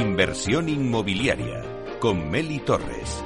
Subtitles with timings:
[0.00, 1.62] Inversión inmobiliaria
[1.98, 3.22] con Meli Torres.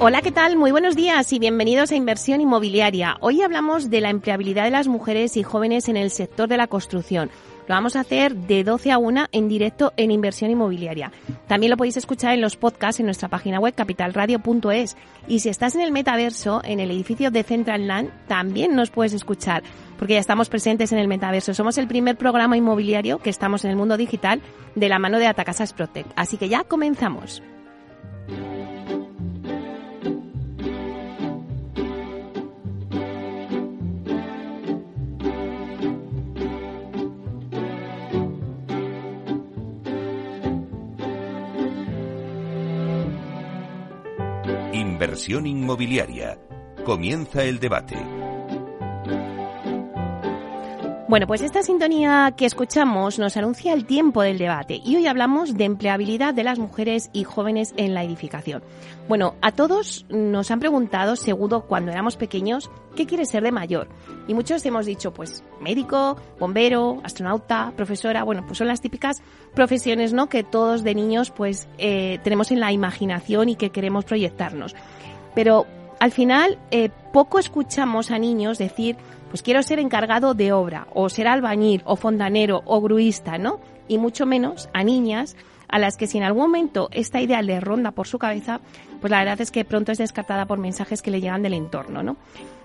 [0.00, 0.56] Hola, ¿qué tal?
[0.56, 3.18] Muy buenos días y bienvenidos a Inversión Inmobiliaria.
[3.20, 6.66] Hoy hablamos de la empleabilidad de las mujeres y jóvenes en el sector de la
[6.66, 7.30] construcción.
[7.68, 11.12] Lo vamos a hacer de 12 a 1 en directo en Inversión Inmobiliaria.
[11.46, 14.96] También lo podéis escuchar en los podcasts en nuestra página web capitalradio.es.
[15.28, 19.12] Y si estás en el metaverso, en el edificio de Central Land, también nos puedes
[19.12, 19.62] escuchar,
[19.98, 21.52] porque ya estamos presentes en el metaverso.
[21.52, 24.40] Somos el primer programa inmobiliario que estamos en el mundo digital
[24.74, 26.10] de la mano de Atacasas Protect.
[26.16, 27.42] Así que ya comenzamos.
[44.98, 46.36] Inversión inmobiliaria.
[46.84, 47.94] Comienza el debate.
[51.08, 55.56] Bueno, pues esta sintonía que escuchamos nos anuncia el tiempo del debate y hoy hablamos
[55.56, 58.62] de empleabilidad de las mujeres y jóvenes en la edificación.
[59.08, 63.88] Bueno, a todos nos han preguntado, seguro cuando éramos pequeños, ¿qué quieres ser de mayor?
[64.26, 69.22] Y muchos hemos dicho, pues médico, bombero, astronauta, profesora, bueno, pues son las típicas
[69.54, 70.28] profesiones, ¿no?
[70.28, 74.76] Que todos de niños pues eh, tenemos en la imaginación y que queremos proyectarnos.
[75.34, 75.66] Pero
[76.00, 78.96] al final eh, poco escuchamos a niños decir
[79.30, 83.60] pues quiero ser encargado de obra, o ser albañil, o fontanero, o gruista, ¿no?
[83.86, 85.36] Y mucho menos a niñas
[85.68, 88.60] a las que si en algún momento esta idea le ronda por su cabeza,
[89.00, 92.02] pues la verdad es que pronto es descartada por mensajes que le llegan del entorno,
[92.02, 92.16] ¿no?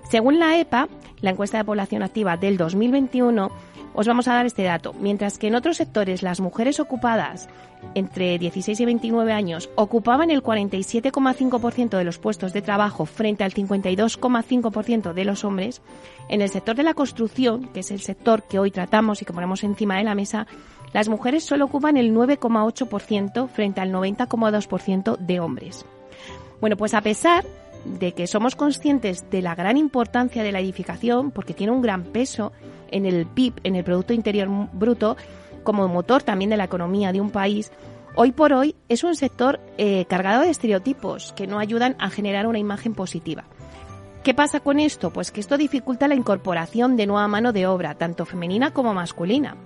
[0.09, 0.87] Según la EPA,
[1.21, 3.51] la encuesta de población activa del 2021,
[3.93, 4.93] os vamos a dar este dato.
[4.99, 7.49] Mientras que en otros sectores las mujeres ocupadas
[7.95, 13.53] entre 16 y 29 años ocupaban el 47,5% de los puestos de trabajo frente al
[13.53, 15.81] 52,5% de los hombres,
[16.29, 19.33] en el sector de la construcción, que es el sector que hoy tratamos y que
[19.33, 20.47] ponemos encima de la mesa,
[20.93, 25.85] las mujeres solo ocupan el 9,8% frente al 90,2% de hombres.
[26.61, 27.43] Bueno, pues a pesar
[27.85, 32.03] de que somos conscientes de la gran importancia de la edificación, porque tiene un gran
[32.03, 32.51] peso
[32.91, 35.17] en el PIB, en el Producto Interior Bruto,
[35.63, 37.71] como motor también de la economía de un país,
[38.15, 42.47] hoy por hoy es un sector eh, cargado de estereotipos que no ayudan a generar
[42.47, 43.45] una imagen positiva.
[44.23, 45.11] ¿Qué pasa con esto?
[45.11, 49.57] Pues que esto dificulta la incorporación de nueva mano de obra, tanto femenina como masculina,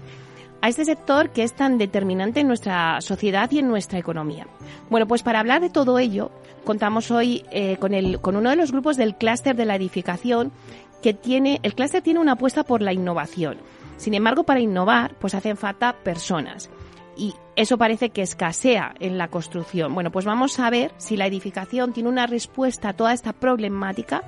[0.62, 4.48] a este sector que es tan determinante en nuestra sociedad y en nuestra economía.
[4.90, 6.32] Bueno, pues para hablar de todo ello,
[6.64, 10.52] contamos hoy eh, con, el, con uno de los grupos del clúster de la edificación
[11.02, 13.58] que tiene, el clúster tiene una apuesta por la innovación.
[13.98, 16.70] Sin embargo, para innovar, pues hacen falta personas.
[17.16, 19.94] Y eso parece que escasea en la construcción.
[19.94, 24.24] Bueno, pues vamos a ver si la edificación tiene una respuesta a toda esta problemática.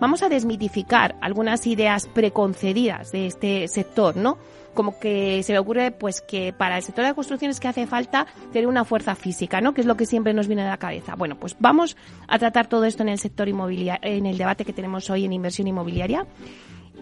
[0.00, 4.38] Vamos a desmitificar algunas ideas preconcedidas de este sector, ¿no?
[4.72, 7.68] Como que se me ocurre pues que para el sector de la construcción es que
[7.68, 9.74] hace falta tener una fuerza física, ¿no?
[9.74, 11.16] Que es lo que siempre nos viene a la cabeza.
[11.16, 11.96] Bueno, pues vamos
[12.28, 15.34] a tratar todo esto en el sector inmobiliario, en el debate que tenemos hoy en
[15.34, 16.26] inversión inmobiliaria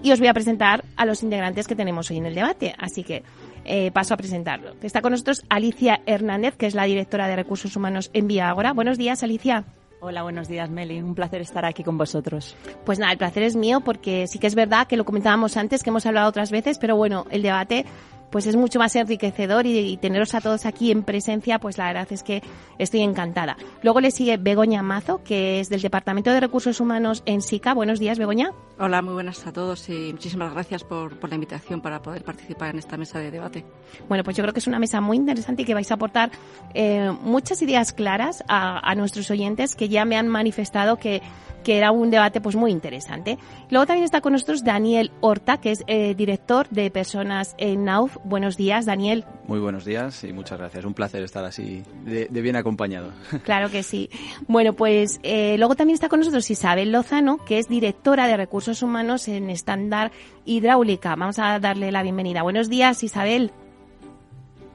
[0.02, 2.74] y os voy a presentar a los integrantes que tenemos hoy en el debate.
[2.78, 3.22] Así que
[3.64, 4.74] eh, paso a presentarlo.
[4.82, 8.72] Está con nosotros Alicia Hernández, que es la directora de Recursos Humanos en Vía Agora.
[8.72, 9.64] Buenos días, Alicia.
[10.00, 11.02] Hola, buenos días, Meli.
[11.02, 12.56] Un placer estar aquí con vosotros.
[12.86, 15.82] Pues nada, el placer es mío porque sí que es verdad que lo comentábamos antes,
[15.82, 17.84] que hemos hablado otras veces, pero bueno, el debate
[18.30, 22.06] pues es mucho más enriquecedor y, teneros a todos aquí en presencia, pues la verdad
[22.10, 22.42] es que
[22.78, 23.56] estoy encantada.
[23.82, 27.74] Luego le sigue Begoña Mazo, que es del Departamento de Recursos Humanos en SICA.
[27.74, 28.52] Buenos días, Begoña.
[28.78, 32.78] Hola, muy buenas a todos y muchísimas gracias por, la invitación para poder participar en
[32.78, 33.64] esta mesa de debate.
[34.08, 36.30] Bueno, pues yo creo que es una mesa muy interesante y que vais a aportar
[36.74, 41.22] eh, muchas ideas claras a, a nuestros oyentes que ya me han manifestado que
[41.62, 43.38] que era un debate pues muy interesante.
[43.70, 48.16] Luego también está con nosotros Daniel Horta, que es eh, director de personas en NAUF.
[48.24, 49.24] Buenos días, Daniel.
[49.46, 50.84] Muy buenos días y muchas gracias.
[50.84, 53.12] Un placer estar así de, bien acompañado.
[53.44, 54.10] Claro que sí.
[54.46, 58.82] Bueno, pues eh, luego también está con nosotros Isabel Lozano, que es directora de recursos
[58.82, 60.12] humanos en Estándar
[60.44, 61.14] Hidráulica.
[61.16, 62.42] Vamos a darle la bienvenida.
[62.42, 63.52] Buenos días, Isabel.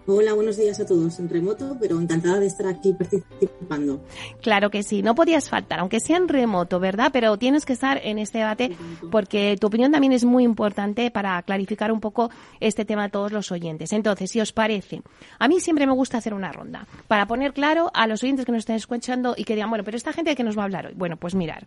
[0.05, 4.03] Hola, buenos días a todos en remoto, pero encantada de estar aquí participando.
[4.41, 7.11] Claro que sí, no podías faltar, aunque sea en remoto, ¿verdad?
[7.13, 8.75] Pero tienes que estar en este debate
[9.09, 12.29] porque tu opinión también es muy importante para clarificar un poco
[12.59, 13.93] este tema a todos los oyentes.
[13.93, 15.01] Entonces, si os parece,
[15.39, 18.51] a mí siempre me gusta hacer una ronda para poner claro a los oyentes que
[18.51, 20.65] nos estén escuchando y que digan, bueno, pero esta gente de qué nos va a
[20.65, 20.93] hablar hoy.
[20.97, 21.65] Bueno, pues mirar,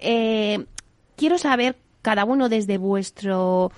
[0.00, 0.64] eh,
[1.16, 3.72] quiero saber cada uno desde vuestro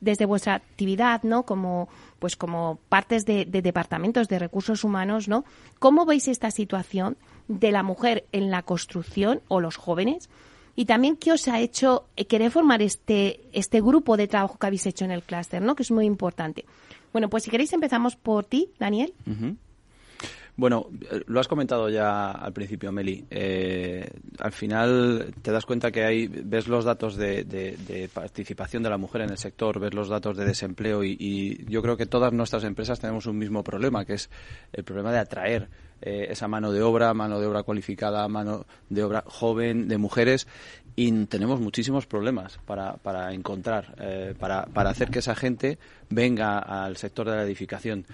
[0.00, 1.42] desde vuestra actividad, ¿no?
[1.44, 1.88] Como
[2.18, 5.44] pues como partes de, de departamentos de recursos humanos, ¿no?
[5.78, 10.30] ¿Cómo veis esta situación de la mujer en la construcción o los jóvenes?
[10.74, 14.86] Y también qué os ha hecho querer formar este este grupo de trabajo que habéis
[14.86, 15.76] hecho en el clúster, ¿no?
[15.76, 16.64] Que es muy importante.
[17.12, 19.12] Bueno, pues si queréis empezamos por ti, Daniel.
[20.56, 23.26] Bueno, eh, lo has comentado ya al principio, Meli.
[23.30, 24.08] Eh,
[24.38, 29.20] al final te das cuenta que hay, ves los datos de, participación de la mujer
[29.22, 33.00] en el sector, ves los datos de desempleo y, yo creo que todas nuestras empresas
[33.00, 34.30] tenemos un mismo problema, que es
[34.72, 35.68] el problema de atraer
[36.00, 40.46] eh, esa mano de obra, mano de obra cualificada, mano de obra joven, de mujeres
[40.94, 43.94] y tenemos muchísimos problemas para, para encontrar,
[44.38, 48.06] para, para hacer que esa gente venga al sector de la edificación.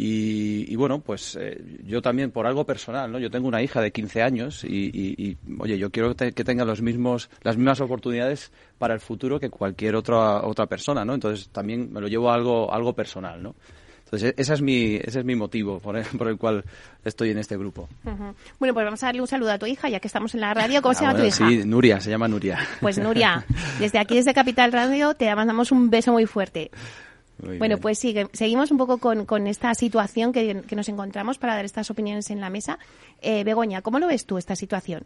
[0.00, 3.18] Y, bueno, pues eh, yo también por algo personal, ¿no?
[3.18, 7.28] Yo tengo una hija de 15 años y, oye, yo quiero que tenga los mismos,
[7.42, 11.14] las mismas oportunidades para el futuro que cualquier otra, otra persona, ¿no?
[11.14, 13.56] Entonces también me lo llevo a algo, algo personal, ¿no?
[14.04, 16.64] Entonces, ese es mi, ese es mi motivo por el, cual
[17.04, 17.88] estoy en este grupo.
[18.04, 20.54] Bueno, pues vamos a darle un saludo a tu hija, ya que estamos en la
[20.54, 20.80] radio.
[20.80, 21.48] ¿Cómo se llama tu hija?
[21.48, 22.58] Sí, Nuria, se llama Nuria.
[22.80, 23.44] Pues Nuria,
[23.80, 26.70] desde aquí, desde Capital Radio, te mandamos un beso muy fuerte
[27.38, 31.90] bueno, pues sigue, seguimos un poco con, esta situación que, nos encontramos para dar estas
[31.90, 32.78] opiniones en la mesa.
[33.20, 35.04] Eh, Begoña, ¿cómo lo ves tú esta situación?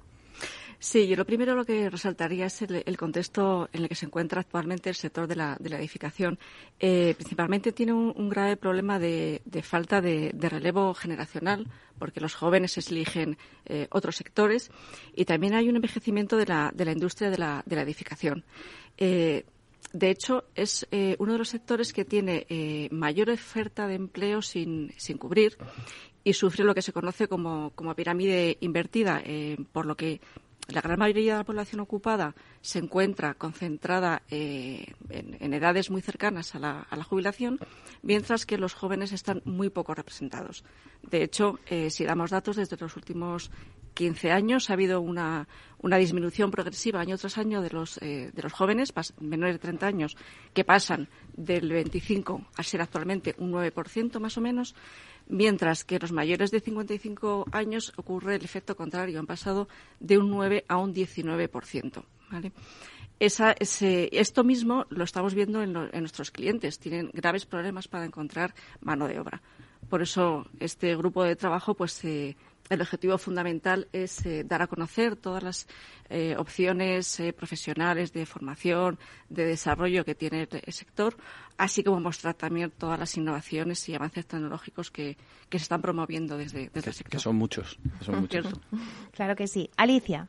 [0.83, 4.41] Sí, yo lo primero lo que resaltaría es el, contexto en el que se encuentra
[4.41, 6.41] actualmente el sector de la, edificación.
[6.81, 11.69] Eh, principalmente tiene un, grave problema de, falta de, relevo generacional,
[12.01, 14.73] porque los jóvenes eligen eh, otros sectores,
[15.15, 18.43] y también hay un envejecimiento de la, industria de la, edificación.
[18.99, 19.45] Eh,
[19.93, 24.41] de hecho, es eh, uno de los sectores que tiene eh, mayor oferta de empleo
[24.41, 25.59] sin, sin, cubrir
[26.25, 30.21] y sufre lo que se conoce como, pirámide invertida, eh, por lo que
[30.69, 36.55] la gran mayoría de la población ocupada se encuentra concentrada en, en, edades muy cercanas
[36.55, 37.59] a la, a la, jubilación,
[38.03, 40.65] mientras que los jóvenes están muy poco representados.
[41.03, 43.51] De hecho, si damos datos desde los últimos
[43.95, 45.49] 15 años ha habido una,
[45.79, 49.87] una disminución progresiva año tras año de los, eh, de los jóvenes menores de 30
[49.87, 50.17] años
[50.55, 54.75] que pasan del 25 a ser actualmente un 9% más o menos,
[55.33, 59.67] mientras que los mayores de 55 años ocurre el efecto contrario, han pasado
[59.99, 62.05] de un 9 a un 19%.
[62.31, 62.53] ¿vale?
[63.19, 66.79] Esa, esto mismo lo estamos viendo en, en, nuestros clientes.
[66.79, 69.41] Tienen graves problemas para encontrar mano de obra.
[69.89, 72.37] Por eso este grupo de trabajo pues se
[72.73, 75.67] el objetivo fundamental es eh, dar a conocer todas las
[76.09, 78.99] eh, opciones eh, profesionales de formación,
[79.29, 81.17] de desarrollo que tiene el, sector,
[81.59, 85.19] así como mostrar también todas las innovaciones y avances tecnológicos que,
[85.51, 87.11] se están promoviendo desde, el sector.
[87.11, 87.79] Que son muchos.
[88.01, 88.47] son muchos.
[89.13, 89.69] Claro que sí.
[89.77, 90.29] Alicia.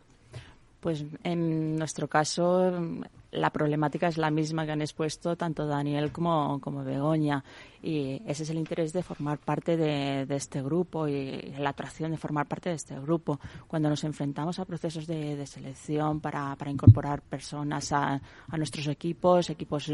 [0.81, 3.01] Pues en nuestro caso
[3.33, 7.43] la problemática es la misma que han expuesto tanto Daniel como, como Begoña
[7.81, 12.17] y ese es el interés de formar parte de, este grupo y la atracción de
[12.17, 13.39] formar parte de este grupo.
[13.67, 19.49] Cuando nos enfrentamos a procesos de, selección para, para, incorporar personas a, a, nuestros equipos,
[19.49, 19.91] equipos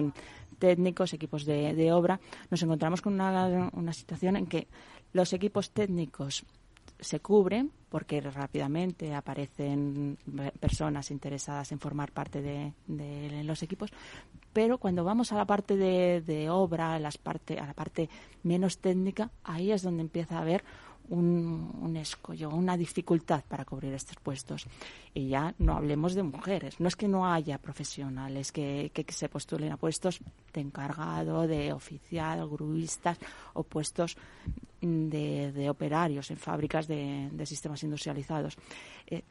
[0.59, 2.19] técnicos, equipos de, de obra,
[2.51, 4.67] nos encontramos con una, una situación en que
[5.13, 6.43] los equipos técnicos
[6.99, 10.17] se cubren porque rápidamente aparecen
[10.59, 13.91] personas interesadas en formar parte de, los equipos,
[14.53, 18.09] pero cuando vamos a la parte de, obra, a, las parte, a la parte
[18.43, 20.63] menos técnica, ahí es donde empieza a haber
[21.09, 24.65] un, un, escollo, una dificultad para cubrir estos puestos.
[25.13, 26.79] Y ya no hablemos de mujeres.
[26.79, 30.19] No es que no haya profesionales que, que, se postulen a puestos
[30.53, 33.17] de encargado, de oficial, gruistas
[33.53, 34.17] o puestos
[34.81, 38.57] de, de operarios en fábricas de, de sistemas industrializados.
[39.07, 39.23] Eh,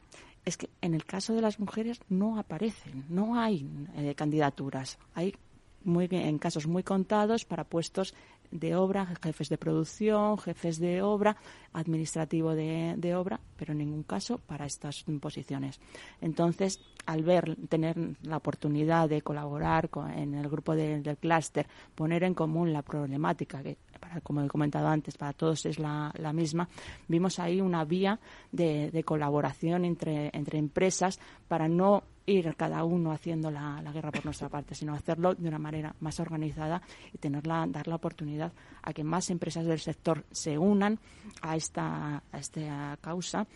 [0.45, 4.97] es que en el caso de las mujeres no aparecen, no hay eh, candidaturas.
[5.13, 5.35] Hay
[5.83, 8.13] muy, en casos muy contados para puestos
[8.51, 11.37] de obra, jefes de producción, jefes de obra,
[11.73, 15.79] administrativo de, de, obra, pero en ningún caso para estas posiciones.
[16.21, 22.33] Entonces, al ver, tener la oportunidad de colaborar en el grupo del clúster, poner en
[22.33, 26.67] común la problemática, que para, como he comentado antes, para todos es la, la misma,
[27.07, 28.19] vimos ahí una vía
[28.51, 34.25] de, de colaboración entre, entre empresas para no ir cada uno haciendo la, guerra por
[34.25, 36.81] nuestra parte, sino hacerlo de una manera más organizada
[37.13, 40.99] y tenerla, dar la oportunidad a que más empresas del sector se unan
[41.41, 43.47] a esta, a esta causa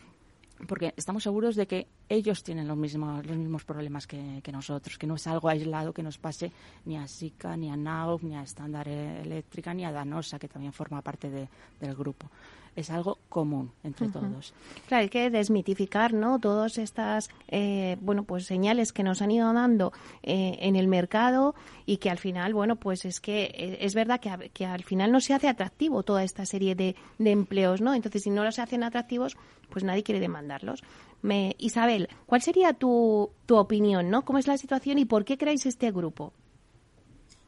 [0.68, 5.08] porque estamos seguros de que ellos tienen los mismos, los mismos problemas que, nosotros, que
[5.08, 6.52] no es algo aislado que nos pase
[6.86, 10.74] ni a SICA, ni a NAUF, ni a Standard Eléctrica, ni a Danosa, que también
[10.74, 12.30] forma parte del grupo.
[12.76, 14.54] Es algo común entre todos.
[14.88, 16.40] Claro, hay que desmitificar, ¿no?
[16.40, 21.56] Todas estas, eh, bueno, pues señales que nos han ido dando eh, en el mercado
[21.86, 25.12] y que al final, bueno, pues es que eh, es verdad que, que al final
[25.12, 27.94] no se hace atractivo toda esta serie de, de empleos, ¿no?
[27.94, 29.38] Entonces, si no los hacen atractivos,
[29.70, 30.84] pues nadie quiere demandarlos.
[31.22, 34.26] Me, Isabel, ¿cuál sería tu, tu opinión, ¿no?
[34.26, 36.34] ¿Cómo es la situación y por qué creáis este grupo?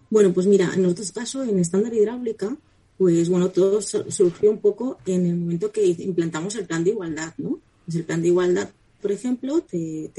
[0.09, 2.55] Bueno, pues mira, en nuestro caso, en estándar hidráulica,
[2.97, 7.33] pues bueno, todo surgió un poco en el momento que implantamos el plan de igualdad,
[7.37, 7.59] ¿no?
[7.85, 8.69] Pues el plan de igualdad,
[9.01, 10.11] por ejemplo, te,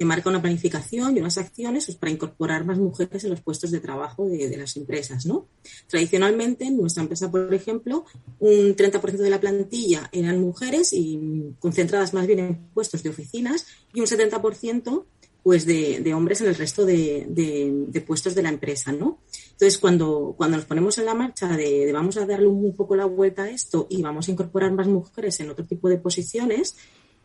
[0.00, 3.78] marca una planificación y unas acciones pues, para incorporar más mujeres en los puestos de
[3.78, 5.46] trabajo de, las empresas, ¿no?
[5.86, 8.04] Tradicionalmente, en nuestra empresa, por ejemplo,
[8.40, 13.66] un 30% de la plantilla eran mujeres y concentradas más bien en puestos de oficinas
[13.94, 15.04] y un 70%
[15.42, 19.18] pues de, hombres en el resto de, puestos de la empresa, ¿no?
[19.62, 23.04] Entonces, cuando, cuando nos ponemos en la marcha de, vamos a darle un, poco la
[23.04, 26.76] vuelta a esto y vamos a incorporar más mujeres en otro tipo de posiciones,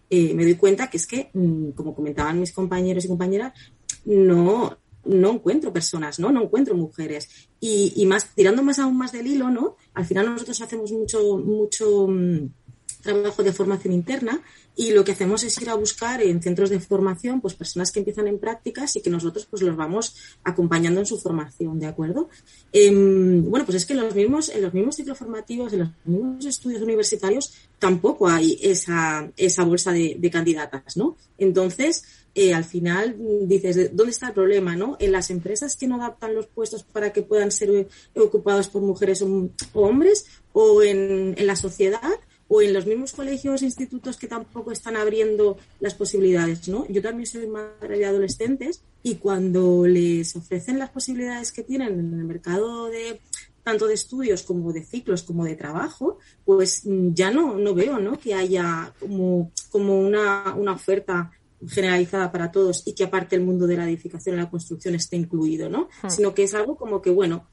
[0.08, 3.53] eh, me doy cuenta que es que, mm, como comentaban mis compañeros y compañeras,
[4.06, 6.32] no, no encuentro personas, ¿no?
[6.32, 7.27] No encuentro mujeres.
[7.60, 9.75] Y, y, más, tirando más aún más del hilo, ¿no?
[9.96, 12.50] Al final nosotros hacemos mucho, mucho mm,
[13.01, 14.44] trabajo de formación interna
[14.77, 18.00] y lo que hacemos es ir a buscar en centros de formación pues personas que
[18.00, 22.29] empiezan en prácticas y que nosotros pues los vamos acompañando en su formación, ¿de acuerdo?
[22.72, 25.89] Em, bueno, pues es que en los mismos, en los mismos ciclos formativos, en los
[26.05, 31.15] mismos estudios universitarios, tampoco hay esa, esa bolsa de, candidatas, ¿no?
[31.39, 32.03] Entonces,
[32.36, 34.75] eh, al final dices, ¿dónde está el problema?
[34.75, 34.98] ¿no?
[35.00, 39.24] En las empresas que no adaptan los puestos para que puedan ser ocupados por mujeres
[39.24, 44.27] o, hombres, o en, en la sociedad, o en los mismos colegios e institutos que
[44.27, 46.88] tampoco están abriendo las posibilidades, ¿no?
[46.88, 52.13] Yo también soy madre de adolescentes y cuando les ofrecen las posibilidades que tienen en
[52.13, 53.20] el mercado de
[53.63, 58.00] tanto de estudios como de ciclos como de trabajo, pues mm, ya no, no veo
[58.00, 58.18] ¿no?
[58.18, 61.32] que haya como, como una, una oferta
[61.68, 65.18] generalizada para todos y que aparte el mundo de la edificación y la construcción esté
[65.18, 65.89] incluido, ¿no?
[66.01, 66.10] Hmm.
[66.10, 67.48] Sino que es algo como que, bueno,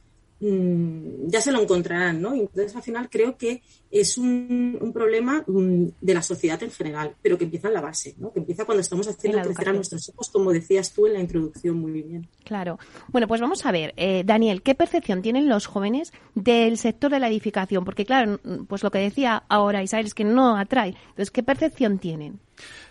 [0.46, 2.34] Mm, ya se lo encontrarán, ¿no?
[2.34, 7.38] Entonces, al final creo que es un, problema mm, de la sociedad en general, pero
[7.38, 8.30] que empieza en la base, ¿no?
[8.30, 11.78] Que empieza cuando estamos haciendo crecer a nuestros hijos, como decías tú en la introducción
[11.78, 12.28] muy bien.
[12.44, 12.78] Claro.
[13.08, 17.20] Bueno, pues vamos a ver, eh, Daniel, ¿qué percepción tienen los jóvenes del sector de
[17.20, 17.86] la edificación?
[17.86, 20.94] Porque, claro, pues lo que decía ahora Isabel es que no atrae.
[21.08, 22.38] Entonces, ¿qué percepción tienen?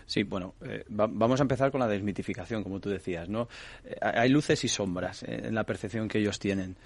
[0.06, 3.48] Sí, bueno, eh, vamos a empezar con la desmitificación, como tú decías, ¿no?
[3.84, 6.76] Eh, hay luces y sombras en la percepción que ellos tienen.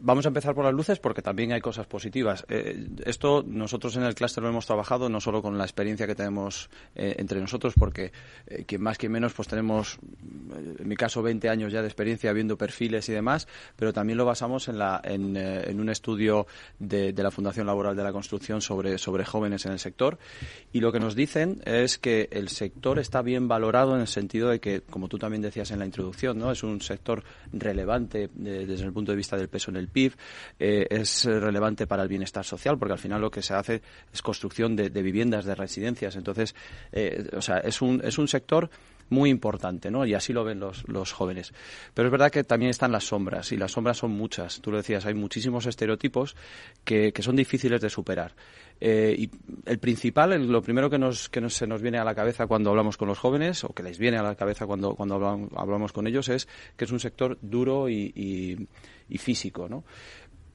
[0.00, 2.44] Vamos a empezar por las luces porque también hay cosas positivas.
[2.48, 6.14] Eh, esto nosotros en el clúster lo hemos trabajado no solo con la experiencia que
[6.14, 8.12] tenemos eh, entre nosotros, porque
[8.46, 9.98] eh, quien más, quien menos, pues tenemos,
[10.78, 14.24] en mi caso, 20 años ya de experiencia viendo perfiles y demás, pero también lo
[14.24, 16.46] basamos en, la, en, un estudio
[16.78, 20.18] de, de, la Fundación Laboral de la Construcción sobre, sobre jóvenes en el sector.
[20.72, 24.48] Y lo que nos dicen es que el sector está bien valorado en el sentido
[24.48, 26.52] de que, como tú también decías en la introducción, ¿no?
[26.52, 30.12] es un sector relevante desde el punto de vista del peso en el PIB,
[30.58, 34.22] eh, es relevante para el bienestar social, porque al final lo que se hace es
[34.22, 36.16] construcción de, viviendas, de residencias.
[36.16, 36.54] Entonces,
[36.92, 38.70] eh, o sea, es un, es un sector
[39.10, 40.04] muy importante, ¿no?
[40.04, 41.52] Y así lo ven los, los jóvenes.
[41.94, 44.60] Pero es verdad que también están las sombras, y las sombras son muchas.
[44.60, 46.36] Tú lo decías, hay muchísimos estereotipos
[46.84, 48.34] que, que son difíciles de superar.
[48.80, 49.30] Eh, y
[49.66, 52.96] el principal, lo primero que, nos, que se nos viene a la cabeza cuando hablamos
[52.96, 56.06] con los jóvenes, o que les viene a la cabeza cuando, cuando hablamos, hablamos con
[56.06, 58.68] ellos, es que es un sector duro y
[59.08, 59.84] y físico, ¿no?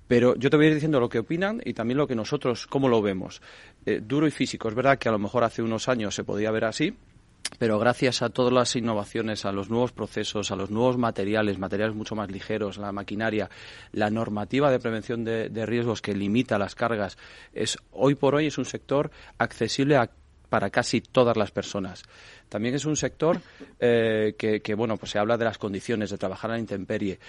[0.08, 2.68] Pero yo te voy a ir diciendo lo que opinan y también lo que nosotros,
[2.68, 3.42] cómo lo vemos.
[3.86, 4.68] Eh, duro y físico.
[4.68, 6.96] Es verdad que a lo mejor hace unos años se podía ver así,
[7.57, 11.95] pero gracias a todas las innovaciones, a los nuevos procesos, a los nuevos materiales, materiales
[11.95, 13.50] mucho más ligeros, la maquinaria,
[13.91, 17.17] la normativa de prevención de, riesgos que limita las cargas,
[17.53, 20.00] es hoy por hoy es un sector accesible
[20.50, 22.03] para casi todas las personas.
[22.50, 23.39] También es un sector
[23.79, 27.19] eh, que, que, bueno, pues se habla de las condiciones de trabajar a la intemperie.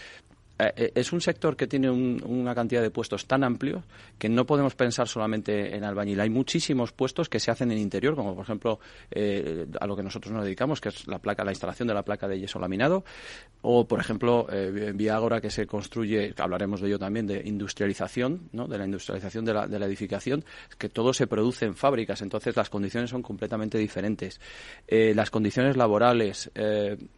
[0.58, 3.82] Eh, eh, es un sector que tiene una cantidad de puestos tan amplios
[4.18, 6.20] que no podemos pensar solamente en albañil.
[6.20, 8.78] Hay muchísimos puestos que se hacen en interior, como por ejemplo
[9.10, 12.04] eh, a lo que nosotros nos dedicamos, que es la placa, la instalación de la
[12.04, 13.04] placa de yeso laminado,
[13.62, 18.68] o por ejemplo en Viagora que se construye, hablaremos de ello también, de industrialización, ¿no?
[18.68, 20.44] de la industrialización de la, de la edificación,
[20.78, 24.40] que todo se produce en fábricas, entonces las condiciones son completamente diferentes.
[24.88, 26.50] las condiciones laborales,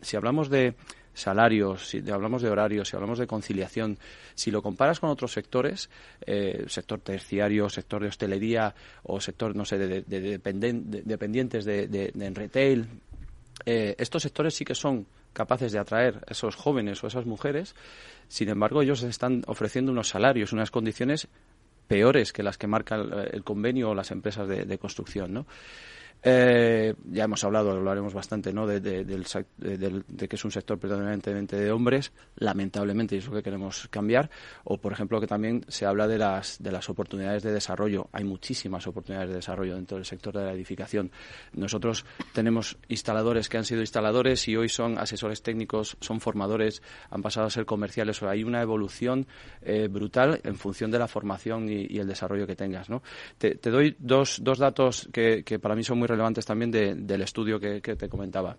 [0.00, 0.75] si hablamos de
[1.16, 3.99] salarios, si hablamos de horarios, si hablamos de conciliación,
[4.35, 5.88] si lo comparas con otros sectores,
[6.26, 12.87] eh, sector terciario, sector de hostelería o sector, no sé, de, dependientes de, en retail,
[13.64, 17.75] eh, estos sectores sí que son capaces de atraer a esos jóvenes o esas mujeres,
[18.28, 21.28] sin embargo ellos están ofreciendo unos salarios, unas condiciones
[21.88, 25.46] peores que las que marca el, convenio o las empresas de, de construcción, ¿no?
[26.28, 28.66] Eh, ya hemos hablado, lo haremos bastante, ¿no?
[28.66, 34.28] De, que es un sector predominantemente de hombres, lamentablemente, y es lo que queremos cambiar.
[34.64, 38.09] O, por ejemplo, que también se habla de las, de las oportunidades de desarrollo.
[38.11, 41.12] Hay muchísimas oportunidades de desarrollo dentro del sector de la edificación.
[41.52, 47.23] Nosotros tenemos instaladores que han sido instaladores y hoy son asesores técnicos, son formadores, han
[47.23, 48.21] pasado a ser comerciales.
[48.25, 49.28] hay una evolución
[49.62, 52.88] eh, brutal en función de la formación y, el desarrollo que tengas.
[53.38, 56.15] Te, doy dos, dos datos que, que para mí son muy relevantes
[56.46, 58.56] también del estudio que, te comentaba.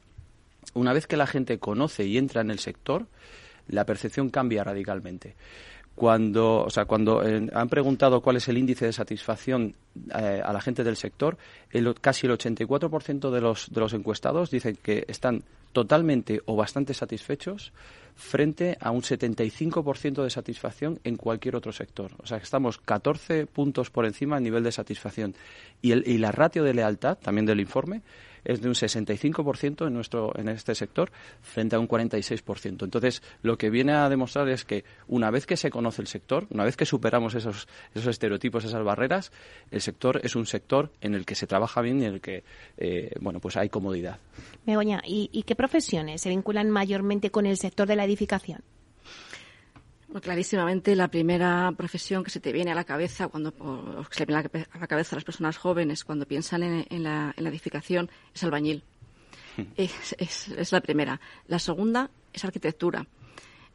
[0.74, 3.08] Una vez que la gente conoce y entra en el sector,
[3.68, 5.36] la percepción cambia radicalmente
[5.98, 9.74] cuando, o sea, cuando eh, han preguntado cuál es el índice de satisfacción
[10.16, 11.40] eh, a la gente del sector,
[11.72, 15.42] el, casi el 84% de los, de los encuestados dicen que están
[15.74, 17.74] totalmente o bastante satisfechos
[18.18, 22.12] frente a un 75% de satisfacción en cualquier otro sector.
[22.18, 25.36] O sea, que estamos 14 puntos por encima a nivel de satisfacción.
[25.82, 28.02] Y, el, y la ratio de lealtad, también del informe,
[28.48, 31.12] es de un 65% en, nuestro, en este sector
[31.42, 32.84] frente a un 46%.
[32.84, 36.48] Entonces, lo que viene a demostrar es que una vez que se conoce el sector,
[36.50, 39.34] una vez que superamos esos, esos estereotipos, esas barreras,
[39.70, 42.46] el sector es un sector en el que se trabaja bien y en el que,
[42.78, 44.18] eh, bueno, pues hay comodidad.
[44.66, 48.62] Begoña, ¿y qué profesiones se vinculan mayormente con el sector de la edificación?
[50.22, 54.26] Clarísimamente la primera profesión que se te viene a la cabeza cuando o se le
[54.26, 58.84] viene a la cabeza a las personas jóvenes cuando piensan en, la, edificación es albañil.
[59.58, 59.64] Hmm.
[59.76, 61.20] es, la primera.
[61.48, 63.06] La segunda es arquitectura.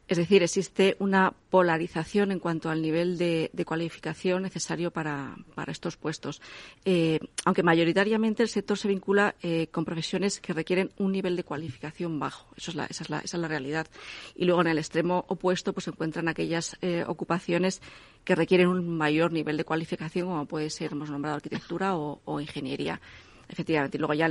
[0.05, 5.35] Es decir, existe una polarización en cuanto al nivel de, cualificación necesario para,
[5.67, 6.41] estos puestos.
[6.83, 11.45] Eh, aunque mayoritariamente el sector se vincula eh, con profesiones que requieren un nivel de
[11.45, 12.53] cualificación bajo.
[12.57, 13.87] Eso es la, esa, es la, esa es la realidad.
[14.35, 17.81] Y luego en el extremo opuesto pues se encuentran aquellas eh, ocupaciones
[18.25, 22.99] que requieren un mayor nivel de cualificación, como puede ser, hemos nombrado arquitectura o ingeniería.
[23.49, 24.29] Efectivamente, y luego ya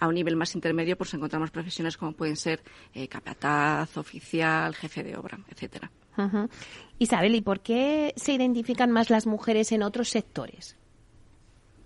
[0.00, 2.60] a un nivel más intermedio pues encontramos profesiones como pueden ser
[2.92, 5.90] eh, capataz, oficial, jefe de obra, etcétera.
[6.98, 10.76] Isabel, ¿y por qué se identifican más las mujeres en otros sectores?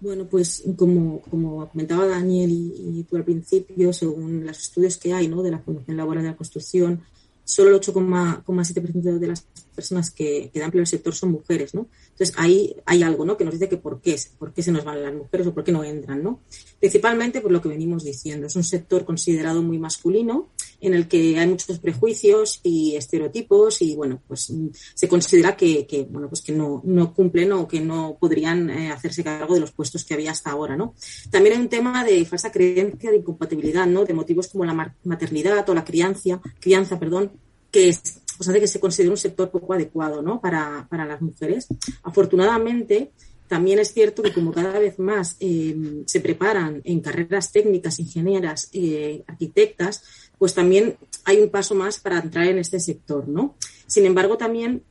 [0.00, 5.26] Bueno, pues como, como comentaba Daniel y, tú al principio, según los estudios que hay
[5.26, 5.42] ¿no?
[5.42, 7.02] de la Fundación Laboral de la Construcción,
[7.48, 11.88] solo el 8,7% de las personas que, que dan empleo el sector son mujeres, ¿no?
[12.10, 13.38] Entonces ahí hay algo, ¿no?
[13.38, 15.64] Que nos dice que por qué, por qué se nos van las mujeres o por
[15.64, 16.40] qué no entran, ¿no?
[16.78, 18.46] Principalmente por lo que venimos diciendo.
[18.46, 20.48] Es un sector considerado muy masculino,
[20.80, 24.52] en el que hay muchos prejuicios y estereotipos y bueno pues
[24.94, 29.24] se considera que, bueno pues que no, no, cumplen o que no podrían eh, hacerse
[29.24, 30.94] cargo de los puestos que había hasta ahora no
[31.30, 35.68] también hay un tema de falsa creencia de incompatibilidad no de motivos como la maternidad
[35.68, 37.32] o la crianza crianza perdón
[37.70, 40.40] que es, pues hace que se considere un sector poco adecuado ¿no?
[40.40, 41.66] para, para las mujeres.
[42.02, 43.12] Afortunadamente,
[43.48, 48.68] también es cierto que como cada vez más eh, se preparan en carreras técnicas, ingenieras,
[48.72, 50.04] eh, arquitectas,
[50.38, 53.56] pues también hay un paso más para entrar en este sector, ¿no?
[53.86, 54.82] Sin embargo, también,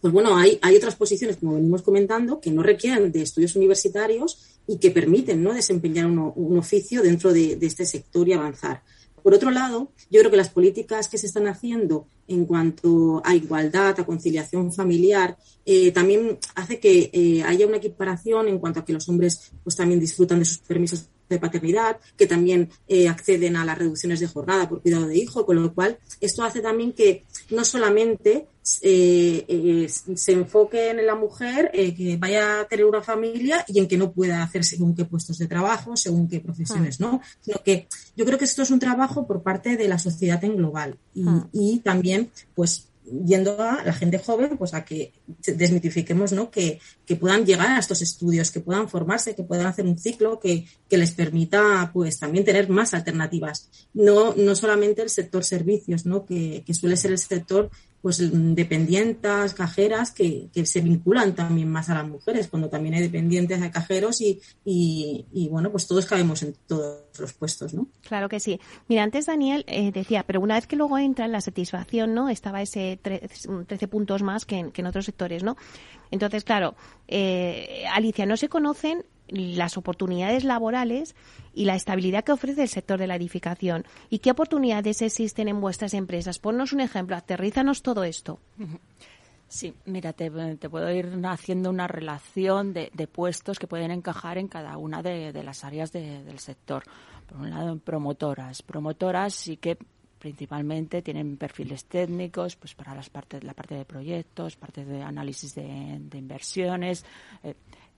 [0.00, 4.58] pues bueno, hay, hay otras posiciones, como venimos comentando, que no requieren de estudios universitarios
[4.66, 5.52] y que permiten ¿no?
[5.52, 8.82] desempeñar un, oficio dentro de, este sector y avanzar.
[9.22, 13.34] Por otro lado, yo creo que las políticas que se están haciendo en cuanto a
[13.34, 18.84] igualdad, a conciliación familiar, eh, también hace que eh, haya una equiparación en cuanto a
[18.84, 23.56] que los hombres pues también disfrutan de sus permisos de paternidad, que también eh, acceden
[23.56, 26.92] a las reducciones de jornada por cuidado de hijo, con lo cual esto hace también
[26.92, 28.46] que no solamente
[28.82, 33.86] eh, eh, se enfoque en la mujer que vaya a tener una familia y en
[33.86, 37.20] que no pueda hacer según qué puestos de trabajo, según qué profesiones, ¿no?
[37.40, 40.56] Sino que yo creo que esto es un trabajo por parte de la sociedad en
[40.56, 41.46] global y, ah.
[41.52, 45.12] y también, pues, yendo a la gente joven, pues a que
[45.46, 46.50] desmitifiquemos, ¿no?
[46.50, 50.40] Que, que, puedan llegar a estos estudios, que puedan formarse, que puedan hacer un ciclo
[50.40, 53.68] que, que, les permita, pues, también tener más alternativas.
[53.92, 56.24] No, no solamente el sector servicios, ¿no?
[56.24, 57.70] Que, que suele ser el sector
[58.04, 63.00] pues dependientas, cajeras que, que, se vinculan también más a las mujeres, cuando también hay
[63.00, 67.86] dependientes de cajeros y, y, y, bueno, pues todos cabemos en todos los puestos, ¿no?
[68.06, 68.60] Claro que sí.
[68.88, 72.28] Mira, antes Daniel eh, decía, pero una vez que luego entra en la satisfacción, ¿no?
[72.28, 75.56] Estaba ese 13, puntos más que en, que en, otros sectores, ¿no?
[76.10, 76.74] Entonces, claro,
[77.08, 81.14] eh, Alicia, no se conocen las oportunidades laborales
[81.52, 83.84] y la estabilidad que ofrece el sector de la edificación.
[84.10, 86.38] ¿Y qué oportunidades existen en vuestras empresas?
[86.38, 88.38] Ponnos un ejemplo, aterrízanos todo esto.
[89.46, 90.30] Sí, mira, te,
[90.68, 95.62] puedo ir haciendo una relación de, puestos que pueden encajar en cada una de, las
[95.62, 96.82] áreas del sector.
[97.28, 98.62] Por un lado, promotoras.
[98.62, 99.78] Promotoras sí que
[100.18, 105.54] principalmente tienen perfiles técnicos pues para las partes la parte de proyectos parte de análisis
[105.54, 105.62] de,
[106.14, 107.04] inversiones
[107.42, 107.54] eh,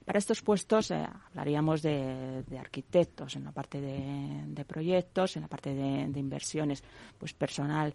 [0.07, 5.75] para estos puestos eh, hablaríamos de, arquitectos en la parte de, proyectos, en la parte
[5.75, 6.83] de, inversiones,
[7.19, 7.93] pues personal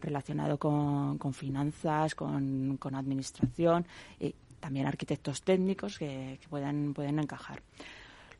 [0.00, 3.86] relacionado con, finanzas, con, administración
[4.18, 7.62] y también arquitectos técnicos que, puedan, pueden encajar.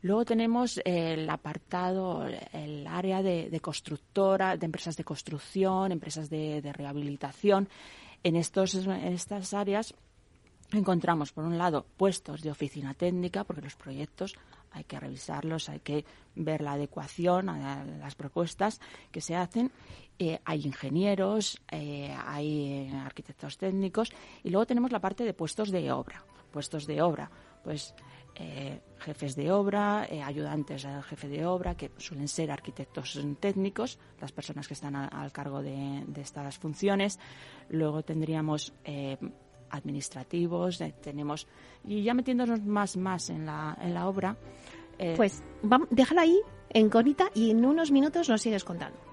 [0.01, 7.69] Luego tenemos el apartado, el área de, constructora, de empresas de construcción, empresas de, rehabilitación.
[8.21, 9.95] En, estos, en estas áreas
[10.79, 14.35] encontramos, por un lado, puestos de oficina técnica, porque los proyectos
[14.73, 16.05] hay que revisarlos, hay que
[16.35, 18.81] ver la adecuación a las propuestas
[19.11, 19.71] que se hacen.
[20.19, 24.11] Eh, hay ingenieros, eh, hay arquitectos técnicos
[24.43, 26.23] y luego tenemos la parte de puestos de obra.
[26.51, 27.31] Puestos de obra,
[27.63, 27.95] pues
[28.35, 34.31] eh, jefes de obra, ayudantes al jefe de obra, que suelen ser arquitectos técnicos, las
[34.31, 37.19] personas que están al cargo de, de, estas funciones.
[37.69, 38.73] Luego tendríamos
[39.73, 41.47] administrativos, eh, tenemos
[41.85, 44.37] y ya metiéndonos más más en la, en la obra.
[44.97, 49.12] Eh, pues vamos, déjala ahí, en conita, y en unos minutos nos sigues contando.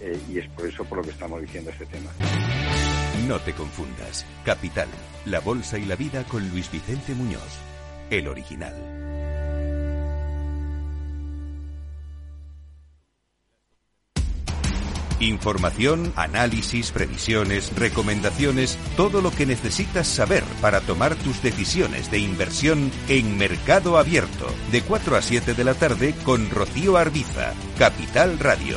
[0.00, 2.10] eh, y es por eso por lo que estamos diciendo este tema.
[3.26, 4.24] No te confundas.
[4.44, 4.88] Capital,
[5.24, 7.58] la bolsa y la vida con Luis Vicente Muñoz,
[8.10, 8.74] el original.
[15.18, 22.90] Información, análisis, previsiones, recomendaciones, todo lo que necesitas saber para tomar tus decisiones de inversión
[23.08, 28.76] en Mercado Abierto, de 4 a 7 de la tarde con Rocío Arbiza, Capital Radio.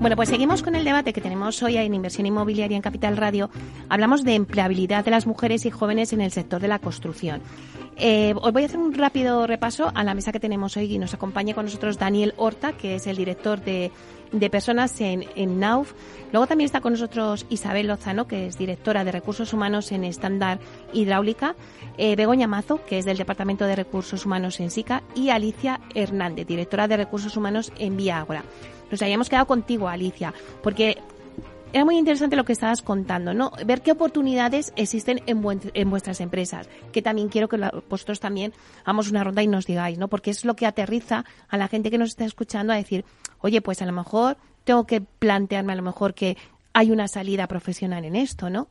[0.00, 3.50] Bueno, pues seguimos con el debate que tenemos hoy en Inversión Inmobiliaria en Capital Radio.
[3.90, 7.42] Hablamos de empleabilidad de las mujeres y jóvenes en el sector de la construcción.
[7.98, 10.98] Eh, os voy a hacer un rápido repaso a la mesa que tenemos hoy y
[10.98, 13.92] nos acompaña con nosotros Daniel Horta, que es el director de,
[14.50, 15.92] personas en, en, NAUF.
[16.32, 20.60] Luego también está con nosotros Isabel Lozano, que es directora de Recursos Humanos en Estándar
[20.94, 21.56] Hidráulica.
[21.98, 25.02] Eh, Begoña Mazo, que es del Departamento de Recursos Humanos en SICA.
[25.14, 28.44] Y Alicia Hernández, directora de Recursos Humanos en Vía Ágora.
[28.90, 30.98] Nos habíamos quedado contigo, Alicia, porque
[31.72, 33.52] era muy interesante lo que estabas contando, ¿no?
[33.64, 35.42] Ver qué oportunidades existen en,
[35.74, 38.52] en vuestras empresas, que también quiero que vosotros también
[38.84, 40.08] hagamos una ronda y nos digáis, ¿no?
[40.08, 43.04] Porque es lo que aterriza a la gente que nos está escuchando a decir,
[43.40, 46.36] oye, pues a lo mejor tengo que plantearme a lo mejor que
[46.72, 48.68] hay una salida profesional en esto, ¿no?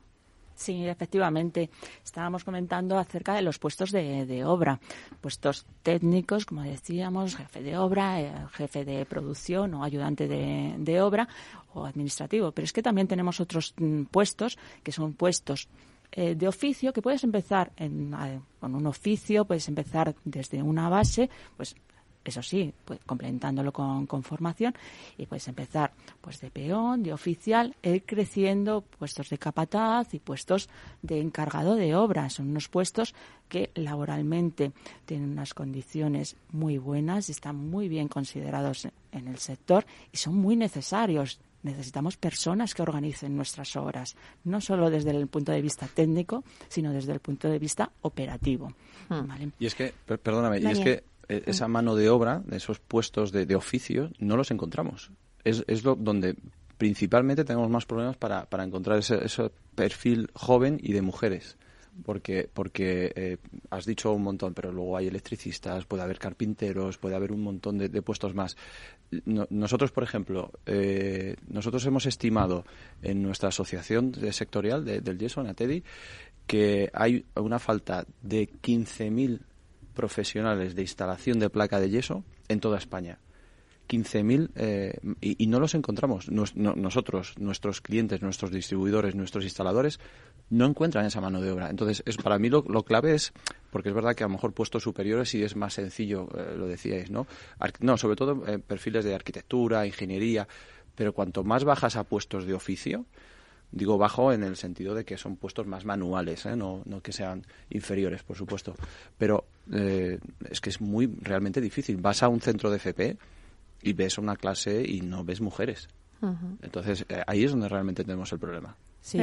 [0.60, 1.70] Sí, efectivamente.
[2.04, 4.78] Estábamos comentando acerca de los puestos de, obra.
[5.22, 11.30] Puestos técnicos, como decíamos, jefe de obra, eh, jefe de producción o ayudante de, obra
[11.74, 12.52] o administrativo.
[12.52, 15.70] Pero es que también tenemos otros mm, puestos que son puestos
[16.12, 18.14] eh, de oficio que puedes empezar en,
[18.60, 21.74] con un oficio, puedes empezar desde una base, pues
[22.30, 24.74] eso sí, pues, complementándolo con, con, formación
[25.18, 30.70] y puedes empezar pues de peón, de oficial, ir creciendo puestos de capataz y puestos
[31.02, 32.34] de encargado de obras.
[32.34, 33.14] Son unos puestos
[33.48, 34.72] que laboralmente
[35.06, 40.36] tienen unas condiciones muy buenas y están muy bien considerados en el sector y son
[40.36, 45.88] muy necesarios necesitamos personas que organicen nuestras obras, no solo desde el punto de vista
[45.88, 48.74] técnico, sino desde el punto de vista operativo.
[49.10, 49.52] Hmm.
[49.60, 53.32] Y es que, perdóname, y es que e, esa mano de obra, de esos puestos
[53.32, 55.12] de, oficio, no los encontramos.
[55.44, 56.36] Es, es lo, donde
[56.78, 61.58] principalmente tenemos más problemas para, para encontrar ese, ese, perfil joven y de mujeres.
[62.06, 63.38] Porque, porque eh,
[63.70, 67.78] has dicho un montón, pero luego hay electricistas, puede haber carpinteros, puede haber un montón
[67.78, 68.56] de, puestos más.
[69.26, 72.64] nosotros, por ejemplo, eh, nosotros hemos estimado
[73.02, 75.84] en nuestra asociación sectorial del yeso, en ATEDI,
[76.48, 79.42] que hay una falta de 15.000
[80.00, 83.20] profesionales de instalación de placa de yeso en toda España.
[83.90, 86.30] 15.000 eh, y, no los encontramos.
[86.32, 90.00] nosotros, nuestros clientes, nuestros distribuidores, nuestros instaladores
[90.50, 91.70] no encuentran esa mano de obra.
[91.70, 93.34] Entonces, es, para mí lo, clave es,
[93.72, 96.66] porque es verdad que a lo mejor puestos superiores sí es más sencillo, eh, lo
[96.66, 97.28] decíais, ¿no?
[97.82, 100.48] no, sobre todo eh, perfiles de arquitectura, ingeniería,
[100.96, 103.06] pero cuanto más bajas a puestos de oficio,
[103.72, 106.56] Digo bajo en el sentido de que son puestos más manuales, ¿eh?
[106.56, 108.76] no, no que sean inferiores, por supuesto.
[109.18, 111.98] Pero eh, es que es muy realmente difícil.
[111.98, 113.18] Vas a un centro de FP
[113.84, 115.88] y ves una clase y no ves mujeres.
[116.62, 118.76] Entonces eh, ahí es donde realmente tenemos el problema.
[119.02, 119.20] Sí.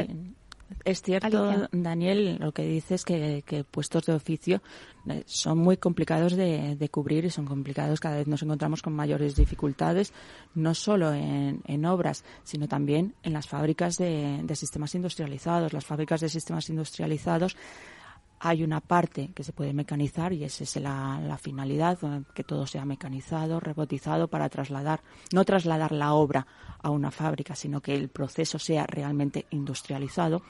[0.85, 4.63] Es cierto, Daniel, lo que dices que, que puestos de oficio
[5.09, 8.01] eh, son muy complicados de, cubrir y son complicados.
[8.01, 10.13] Cada vez nos encontramos con mayores dificultades,
[10.55, 15.73] no solo en, obras, sino también en las fábricas de, sistemas industrializados.
[15.73, 17.57] Las fábricas de sistemas industrializados
[18.39, 21.99] hay una parte que se puede mecanizar y esa es la, finalidad,
[22.35, 26.47] que todo sea mecanizado, robotizado para trasladar, no trasladar la obra
[26.79, 30.43] a una fábrica, sino que el proceso sea realmente industrializado.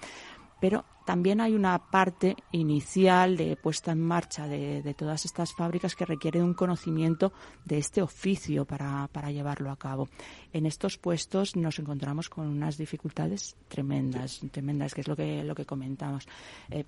[0.59, 6.07] Pero también hay una parte inicial de puesta en marcha de, todas estas fábricas que
[6.07, 7.33] requiere un conocimiento
[7.64, 10.09] de este oficio para, para, llevarlo a cabo.
[10.53, 15.55] En estos puestos nos encontramos con unas dificultades tremendas, tremendas, que es lo que, lo
[15.55, 16.27] que comentamos.
[16.70, 16.85] Eh,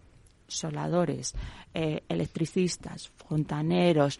[0.48, 1.34] soladores,
[1.74, 4.18] eh, electricistas, fontaneros,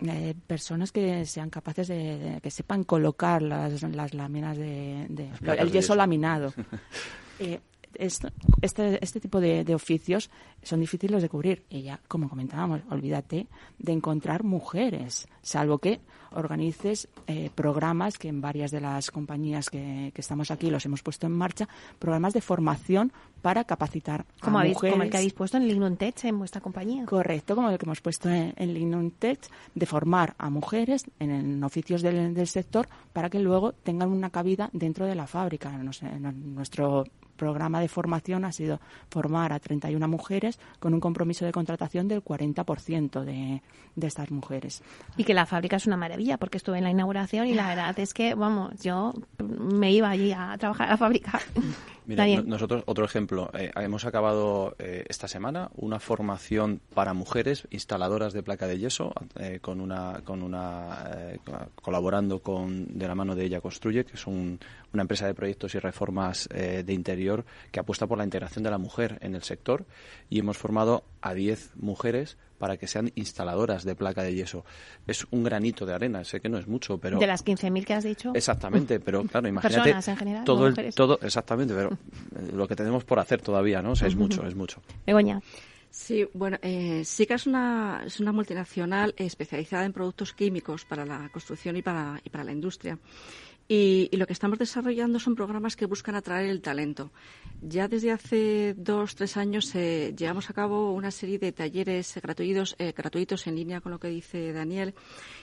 [0.00, 5.08] eh, personas que sean capaces de, que sepan colocar las, las láminas de,
[5.58, 6.52] el yeso laminado.
[7.42, 7.58] Eh,
[7.94, 8.28] este,
[8.60, 10.30] este tipo de, oficios
[10.62, 11.64] son difíciles de cubrir.
[11.68, 13.46] Y ya, como comentábamos, olvídate
[13.78, 16.00] de encontrar mujeres, salvo que
[16.32, 21.26] organices eh, programas que en varias de las compañías que, estamos aquí los hemos puesto
[21.26, 24.92] en marcha, programas de formación para capacitar como a mujeres.
[24.92, 27.06] Como el que habéis puesto en Lignum Tech en vuestra compañía.
[27.06, 29.40] Correcto, como el que hemos puesto en, en Tech,
[29.74, 34.68] de formar a mujeres en, oficios del, del, sector para que luego tengan una cabida
[34.72, 35.70] dentro de la fábrica.
[35.92, 37.04] Sé, nuestro
[37.40, 42.22] programa de formación ha sido formar a 31 mujeres con un compromiso de contratación del
[42.22, 43.62] 40% de,
[43.96, 44.82] de estas mujeres.
[45.16, 47.98] Y que la fábrica es una maravilla, porque estuve en la inauguración y la verdad
[47.98, 51.40] es que, vamos, yo me iba allí a trabajar a la fábrica.
[52.10, 58.32] Mira, nosotros, otro ejemplo, eh, hemos acabado eh, esta semana una formación para mujeres instaladoras
[58.32, 61.06] de placa de yeso, eh, con una, con una
[61.80, 64.58] colaborando con de la mano de ella construye, que es una
[65.02, 67.29] empresa de proyectos y reformas de interior
[67.70, 69.86] que apuesta por la integración de la mujer en el sector
[70.28, 74.64] y hemos formado a 10 mujeres para que sean instaladoras de placa de yeso.
[75.06, 77.18] Es un granito de arena, sé que no es mucho, pero...
[77.18, 78.32] De las 15.000 que has dicho.
[78.34, 79.90] Exactamente, pero claro, imagínate...
[79.90, 81.96] en general, todo, el, todo Exactamente, pero
[82.52, 83.92] lo que tenemos por hacer todavía, ¿no?
[83.92, 84.82] O sea, es mucho, es mucho.
[85.06, 85.40] Begoña.
[85.90, 91.28] Sí, bueno, eh, SICA es una, es una multinacional especializada en productos químicos para la
[91.30, 92.96] construcción y para, y para la industria.
[93.72, 97.12] Y, lo que estamos desarrollando son programas que buscan atraer el talento.
[97.62, 102.74] Ya desde hace dos, tres años eh, llevamos a cabo una serie de talleres gratuitos,
[102.80, 104.92] eh, gratuitos en línea con lo que dice Daniel,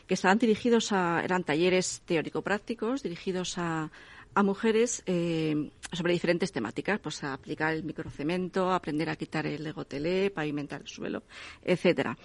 [0.07, 3.91] que estaban dirigidos a, eran talleres teórico-prácticos dirigidos a,
[4.33, 9.63] a mujeres eh, sobre diferentes temáticas, pues a aplicar el microcemento, aprender a quitar el
[9.63, 11.23] legotelé, pavimentar el suelo,
[11.63, 12.17] etcétera.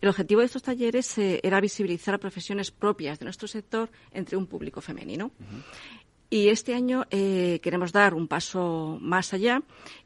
[0.00, 4.46] El objetivo de estos talleres eh, era visibilizar profesiones propias de nuestro sector entre un
[4.46, 5.32] público femenino.
[6.30, 9.62] Y este año eh, queremos dar un paso más allá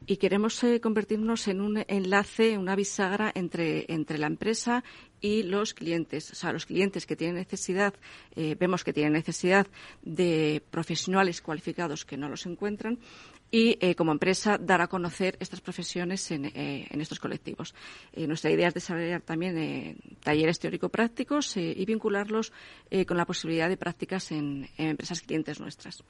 [0.07, 4.85] y queremos eh, convertirnos en un enlace, una bisagra entre, entre la empresa
[5.23, 6.31] y los clientes.
[6.33, 7.95] O sea, los clientes que tienen necesidad,
[8.37, 9.67] eh, vemos que tienen necesidad
[10.03, 12.99] de profesionales cualificados que no los encuentran
[13.55, 17.75] y eh, como empresa dar a conocer estas profesiones en, eh, estos colectivos.
[18.15, 22.53] Eh, nuestra idea es desarrollar también talleres teórico-prácticos y vincularlos
[23.07, 26.03] con la posibilidad de prácticas en, empresas clientes nuestras.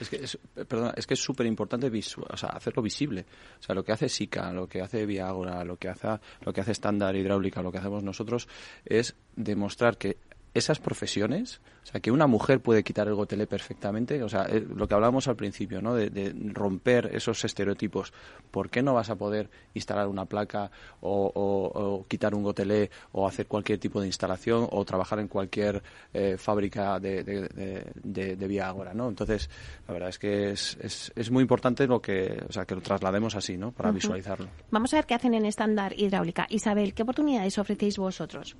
[0.00, 3.24] Es que es, perdona, es que es súper importante o sea, hacerlo visible.
[3.60, 6.08] O sea, lo que hace SICA, lo que hace Viagora, lo que hace
[6.44, 8.48] lo que hace Estándar Hidráulica, lo que hacemos nosotros
[8.84, 10.16] es demostrar que
[10.58, 14.66] esas profesiones, o sea, que una mujer puede quitar el gotelé perfectamente, o sea, eh,
[14.74, 15.94] lo que hablábamos al principio, ¿no?
[15.94, 18.12] De, romper esos estereotipos.
[18.50, 23.46] ¿Por qué no vas a poder instalar una placa o, quitar un gotelé o hacer
[23.46, 28.92] cualquier tipo de instalación o trabajar en cualquier eh, fábrica de, de, de, vía ahora,
[28.94, 29.08] ¿no?
[29.08, 29.48] Entonces,
[29.86, 32.80] la verdad es que es, es, es, muy importante lo que, o sea, que lo
[32.80, 33.72] traslademos así, ¿no?
[33.72, 34.48] Para visualizarlo.
[34.70, 36.46] Vamos a ver qué hacen en estándar hidráulica.
[36.50, 38.56] Isabel, ¿qué oportunidades ofrecéis vosotros?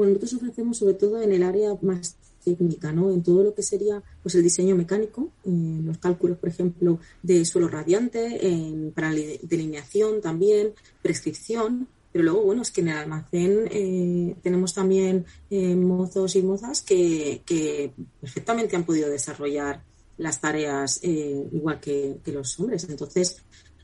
[0.00, 3.10] Bueno, nosotros ofrecemos sobre todo en el área más técnica, ¿no?
[3.10, 7.44] En todo lo que sería pues el diseño mecánico, en los cálculos, por ejemplo, de
[7.44, 13.68] suelo radiante, en, para delineación también, prescripción, pero luego, bueno, es que en el almacén
[13.70, 19.84] eh, tenemos también eh, mozos y mozas que, perfectamente han podido desarrollar
[20.16, 22.88] las tareas eh, igual que, los hombres.
[22.88, 23.42] Entonces,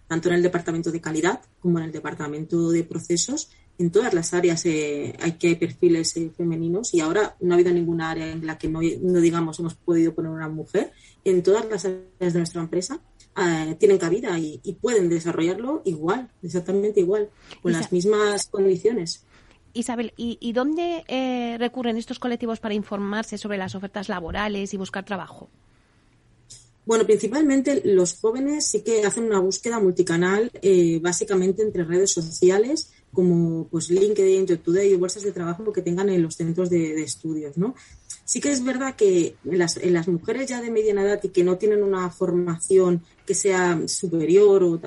[0.09, 4.33] tanto en el departamento de calidad como en el departamento de procesos, en todas las
[4.33, 8.31] áreas eh, hay que hay perfiles eh, femeninos y ahora no ha habido ninguna área
[8.31, 10.93] en la que no, digamos hemos podido poner una mujer.
[11.25, 13.01] En todas las áreas de nuestra empresa
[13.37, 17.29] eh, tienen cabida y, pueden desarrollarlo igual, exactamente igual,
[17.63, 19.25] con las mismas condiciones.
[19.75, 25.05] Isabel, ¿y, y dónde recurren estos colectivos para informarse sobre las ofertas laborales y buscar
[25.05, 25.51] trabajo?
[26.87, 30.51] Bueno, principalmente los jóvenes sí que hacen una búsqueda multicanal,
[31.03, 36.23] básicamente entre redes sociales como pues LinkedIn, YouTube y bolsas de trabajo que tengan en
[36.23, 37.75] los centros de, estudios, ¿no?
[38.27, 39.59] Sí que es verdad que en
[39.95, 44.63] las, mujeres ya de mediana edad y que no tienen una formación que sea superior
[44.65, 44.81] o,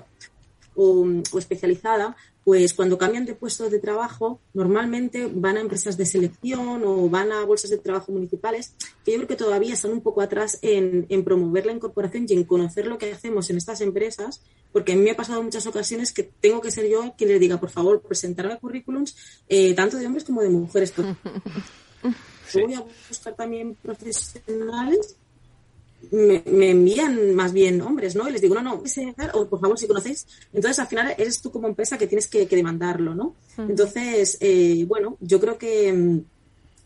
[0.76, 2.16] o especializada,
[2.50, 7.32] pues cuando cambian de puesto de trabajo, normalmente van a empresas de selección o van
[7.32, 8.74] a bolsas de trabajo municipales,
[9.06, 12.46] que yo creo que todavía están un poco atrás en, promover la incorporación y en
[12.46, 16.12] conocer lo que hacemos en estas empresas, porque a mí me ha pasado muchas ocasiones
[16.12, 19.16] que tengo que ser yo quien les diga, por favor, presentarme currículums,
[19.48, 20.92] eh, tanto de hombres como de mujeres.
[22.56, 25.18] Voy a buscar también profesionales
[26.12, 28.28] me, envían más bien hombres, ¿no?
[28.28, 28.84] Y les digo, no, no,
[29.34, 30.26] o por favor, si conocéis.
[30.54, 33.36] Entonces, al final, eres tú como empresa que tienes que, demandarlo, ¿no?
[33.58, 36.22] Entonces, eh, bueno, yo creo que,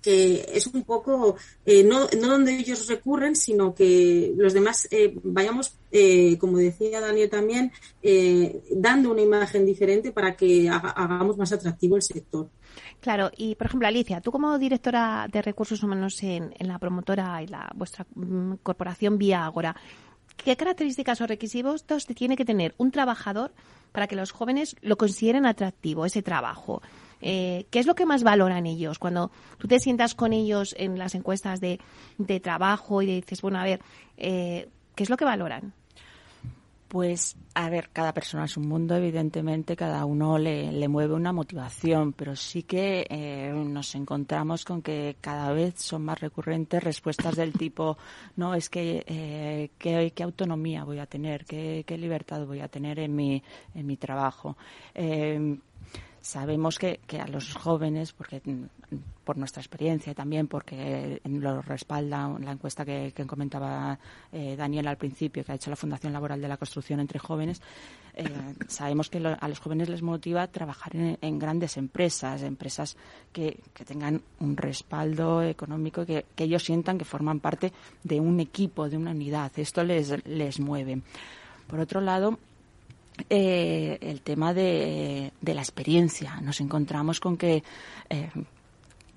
[0.02, 5.16] que es un poco, eh, no, no donde ellos recurren, sino que los demás eh,
[5.24, 5.76] vayamos,
[6.40, 7.72] como decía Daniel también,
[8.72, 12.50] dando una imagen diferente para que hagamos más atractivo el sector.
[13.04, 17.48] Claro, y por ejemplo, Alicia, tú como directora de recursos humanos en, la promotora y
[17.48, 19.76] la vuestra mm, corporación Vía Agora,
[20.38, 21.84] ¿qué características o requisitos
[22.16, 23.52] tiene que tener un trabajador
[23.92, 26.82] para que los jóvenes lo consideren atractivo, ese trabajo?
[27.20, 29.00] Eh, ¿Qué es lo que más valoran ellos?
[29.00, 31.82] Cuando tú te sientas con ellos en las encuestas de,
[32.42, 33.82] trabajo y dices, bueno, a ver,
[34.16, 35.74] eh, ¿qué es lo que valoran?
[36.94, 42.14] Pues, a ver, cada persona es un mundo, evidentemente, cada uno le, mueve una motivación,
[42.14, 47.52] pero sí que eh, nos encontramos con que cada vez son más recurrentes respuestas del
[47.54, 47.98] tipo,
[48.36, 53.16] no, es que eh, ¿qué, autonomía voy a tener, qué, libertad voy a tener en
[53.16, 53.42] mi,
[53.74, 54.56] en mi trabajo.
[54.94, 55.58] Eh,
[56.24, 58.96] sabemos que, que, a los jóvenes, porque mm,
[59.26, 64.00] por nuestra experiencia también, porque lo respalda la encuesta que, que comentaba
[64.32, 67.62] eh, Daniel al principio, que ha hecho la Fundación Laboral de la Construcción entre jóvenes,
[68.16, 68.26] eh,
[68.68, 72.96] sabemos que lo, a los jóvenes les motiva trabajar en, en grandes empresas, empresas
[73.34, 78.40] que, que, tengan un respaldo económico, que, que ellos sientan que forman parte de un
[78.40, 79.52] equipo, de una unidad.
[79.58, 81.02] Esto les, les mueve.
[81.68, 82.40] Por otro lado,
[83.30, 86.40] eh, el tema de, de, la experiencia.
[86.42, 87.64] Nos encontramos con que
[88.10, 88.30] eh,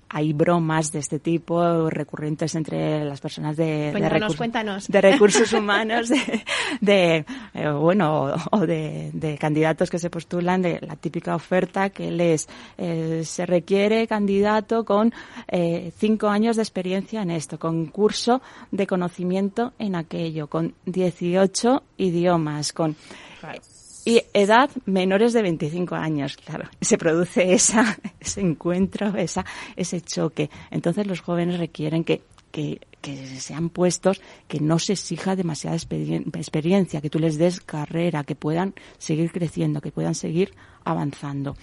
[0.09, 4.87] hay bromas de este tipo recurrentes entre las personas de, cuéntanos, de, cuéntanos.
[4.87, 6.43] de recursos humanos, de,
[6.81, 12.11] de eh, bueno, o de, de, candidatos que se postulan de la típica oferta que
[12.11, 15.13] les eh, se requiere candidato con
[15.47, 18.41] eh, cinco años de experiencia en esto, con curso
[18.71, 22.95] de conocimiento en aquello, con 18 idiomas, con
[24.07, 26.69] y edad menores de 25 años, claro.
[26.79, 29.43] Se produce esa, ese encuentro, esa,
[29.75, 30.49] ese choque.
[30.71, 37.01] Entonces los jóvenes requieren que, que, que sean puestos, que no se exija demasiada experiencia,
[37.01, 40.53] que tú les des carrera, que puedan seguir creciendo, que puedan seguir
[40.85, 41.57] avanzando.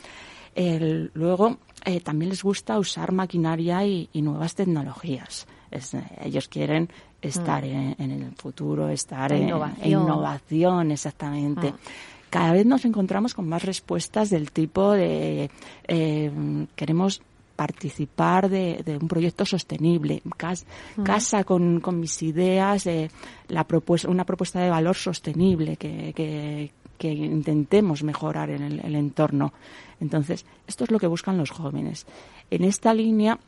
[0.54, 5.46] El, luego, eh, también les gusta usar maquinaria y, y nuevas tecnologías.
[5.70, 6.90] Es, ellos quieren
[7.22, 7.70] estar mm.
[7.70, 11.72] en, en, el futuro, estar en innovación, en innovación exactamente.
[11.72, 15.50] Mm cada vez nos encontramos con más respuestas del tipo de
[15.86, 16.32] eh,
[16.74, 17.22] queremos
[17.54, 20.66] participar de, de, un proyecto sostenible, casa,
[20.96, 23.08] uh casa con, con, mis ideas, eh,
[23.46, 28.96] la propuesta, una propuesta de valor sostenible que, que, que intentemos mejorar en el, el,
[28.96, 29.52] entorno.
[30.00, 32.04] Entonces, esto es lo que buscan los jóvenes.
[32.50, 33.38] En esta línea,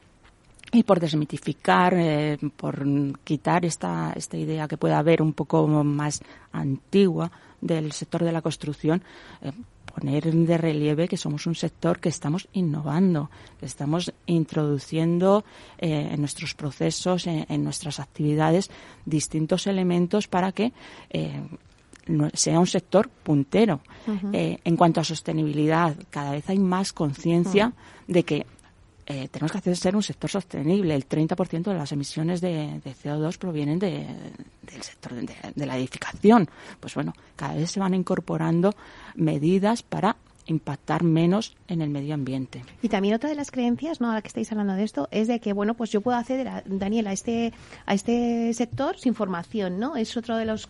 [0.73, 2.85] y por desmitificar, eh, por
[3.25, 6.21] quitar esta, esta idea que pueda haber un poco más
[6.53, 9.03] antigua, del sector de la construcción,
[9.41, 9.53] eh,
[9.95, 15.45] poner de relieve que somos un sector que estamos innovando, que estamos introduciendo
[15.79, 18.71] eh, en nuestros procesos, en, en, nuestras actividades,
[19.07, 20.73] distintos elementos para que
[22.35, 23.81] sea un sector puntero.
[24.07, 24.31] Uh -huh.
[24.33, 28.13] eh, en cuanto a sostenibilidad, cada vez hay más conciencia uh -huh.
[28.15, 28.47] de que
[29.07, 30.95] eh, tenemos que hacer ser un sector sostenible.
[30.95, 34.07] El 30% de las emisiones de, de CO2 provienen de,
[34.63, 36.49] del sector de, de, la edificación.
[36.81, 38.75] Pues bueno, cada vez se van incorporando
[39.15, 42.65] medidas para impactar menos en el medio ambiente.
[42.83, 44.11] Y también otra de las creencias, ¿no?
[44.11, 46.49] A la que estáis hablando de esto, es de que, bueno, pues yo puedo acceder,
[46.49, 47.53] a, Daniel, a este,
[47.85, 49.97] a este sector sin formación, ¿no?
[49.97, 50.69] Es otro de los,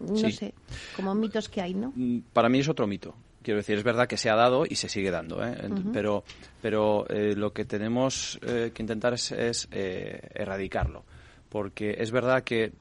[0.00, 0.32] no sí.
[0.32, 0.54] sé,
[0.96, 1.92] como mitos que hay, ¿no?
[2.32, 3.14] Para mí es otro mito.
[3.48, 5.56] Quiero decir, es verdad que se ha dado y se sigue dando, ¿eh?
[5.58, 5.90] uh -huh.
[5.90, 6.22] pero,
[6.60, 11.02] pero eh, lo que tenemos eh, que intentar es, es eh, erradicarlo.
[11.48, 12.72] Porque es verdad que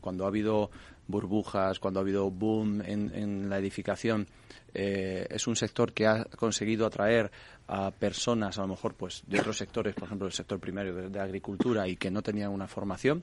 [0.00, 0.70] cuando ha habido
[1.08, 4.26] burbujas, cuando ha habido boom en, en la edificación,
[4.72, 7.30] eh, es un sector que ha conseguido atraer
[7.66, 11.10] a personas, a lo mejor pues de otros sectores, por ejemplo el sector primario de,
[11.10, 13.22] de agricultura y que no tenían una formación,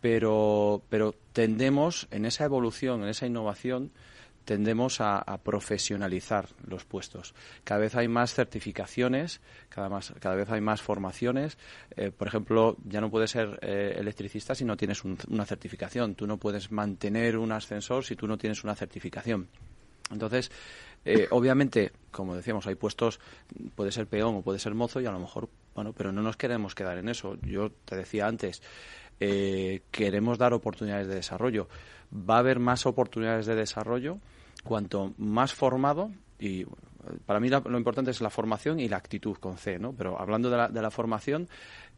[0.00, 3.90] pero, pero tendemos en esa evolución, en esa innovación,
[4.48, 7.34] tendemos a, a, profesionalizar los puestos.
[7.64, 11.58] Cada vez hay más certificaciones, cada, más, cada vez hay más formaciones.
[11.94, 16.14] Eh, por ejemplo, ya no puedes ser eh, electricista si no tienes un, una certificación.
[16.14, 19.48] Tú no puedes mantener un ascensor si tú no tienes una certificación.
[20.10, 20.50] Entonces,
[21.04, 23.20] eh, obviamente, como decíamos, hay puestos,
[23.74, 26.38] puede ser peón o puede ser mozo y a lo mejor, bueno, pero no nos
[26.38, 27.36] queremos quedar en eso.
[27.42, 28.62] Yo te decía antes,
[29.20, 31.68] eh, queremos dar oportunidades de desarrollo.
[32.10, 34.16] Va a haber más oportunidades de desarrollo
[34.68, 36.66] cuanto más formado y
[37.24, 39.94] para mí lo importante es la formación y la actitud con C, ¿no?
[39.94, 41.48] Pero hablando de la, formación,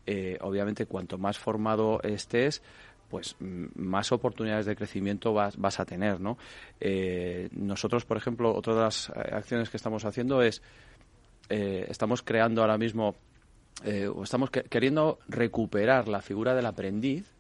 [0.07, 2.63] eh, obviamente cuanto más formado estés,
[3.09, 6.39] pues más oportunidades de crecimiento vas, vas a tener, ¿no?
[6.79, 10.63] Eh, nosotros, por ejemplo, otra de las acciones que estamos haciendo es
[11.49, 13.17] eh, estamos creando ahora mismo
[13.85, 17.35] eh, o estamos que, queriendo recuperar la figura del aprendiz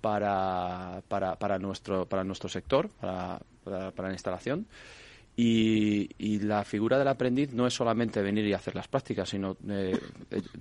[0.00, 4.66] para, para, para nuestro para nuestro sector, para, para, para la instalación.
[5.36, 9.56] Y, y, la figura del aprendiz no es solamente venir y hacer las prácticas, sino
[9.68, 9.98] eh,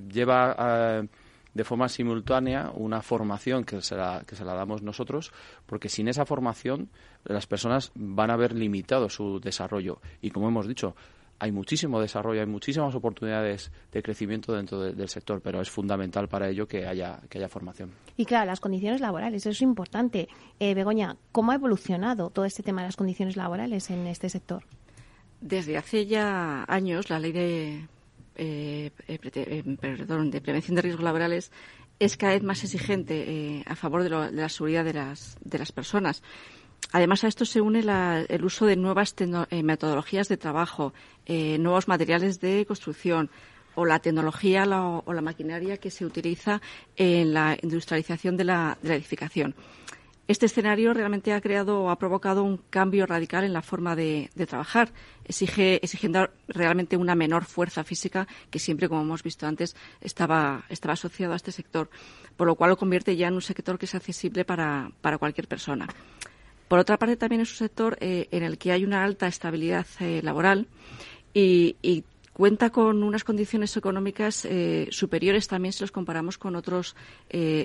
[0.10, 1.04] lleva a,
[1.54, 5.34] de forma simultánea una formación que se, la, que se la damos nosotros,
[5.66, 6.90] porque sin esa formación
[7.26, 10.00] las personas van a ver limitado su desarrollo.
[10.22, 10.96] Y como hemos dicho,
[11.40, 16.28] hay muchísimo desarrollo, hay muchísimas oportunidades de crecimiento dentro de, del sector, pero es fundamental
[16.28, 17.92] para ello que haya, que haya formación.
[18.18, 20.28] Y claro, las condiciones laborales, eso es importante.
[20.60, 24.64] Eh, Begoña, ¿cómo ha evolucionado todo este tema de las condiciones laborales en este sector?
[25.42, 27.88] Desde hace ya años, la ley de,
[28.36, 31.52] eh, eh, perdón, de prevención de riesgos laborales
[32.00, 35.38] es cada vez más exigente eh, a favor de, lo, de, la seguridad de las,
[35.42, 36.24] de las personas.
[36.92, 39.16] Además a esto se une el uso de nuevas
[39.52, 40.94] metodologías de trabajo,
[41.28, 43.30] nuevos materiales de construcción,
[43.80, 44.66] o la tecnología
[45.06, 46.62] o la maquinaria que se utiliza
[46.98, 49.56] en la industrialización de la, edificación.
[50.28, 54.30] Este escenario realmente ha creado o ha provocado un cambio radical en la forma de,
[54.48, 54.92] trabajar,
[55.24, 60.94] exige, exigiendo realmente una menor fuerza física que siempre, como hemos visto antes, estaba, estaba
[60.94, 61.90] asociado a este sector,
[62.38, 65.88] por lo cual lo convierte ya en un sector que es accesible para, cualquier persona.
[66.70, 69.88] Por otra parte, también es un sector eh, en el que hay una alta estabilidad
[70.00, 70.68] eh, laboral
[71.34, 76.96] y, y cuenta con unas condiciones económicas eh, superiores también si los comparamos con otros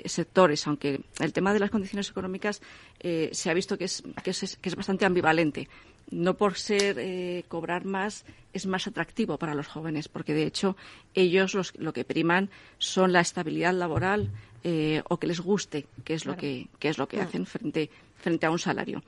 [0.05, 2.61] sectores, aunque el tema de las condiciones económicas
[2.99, 5.69] se ha visto que es, que es, que es bastante ambivalente.
[6.11, 10.75] No por ser cobrar más es más atractivo para los jóvenes, porque de hecho
[11.13, 12.49] ellos los, lo que priman
[12.79, 14.29] son la estabilidad laboral
[15.07, 17.89] o que les guste, que es lo que, que es lo que hacen frente,
[18.25, 19.03] frente a un salario.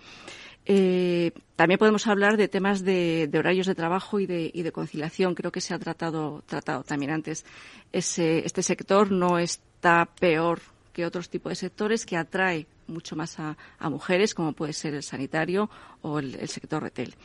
[0.69, 5.33] Eh, también podemos hablar de temas de, horarios de trabajo y de, conciliación.
[5.33, 7.45] Creo que se ha tratado, tratado también antes.
[7.91, 10.59] este sector no está peor
[10.93, 13.55] que otros tipos de sectores que atrae mucho más a,
[13.89, 15.69] mujeres, como puede ser el sanitario
[16.01, 17.15] o el, sector retail.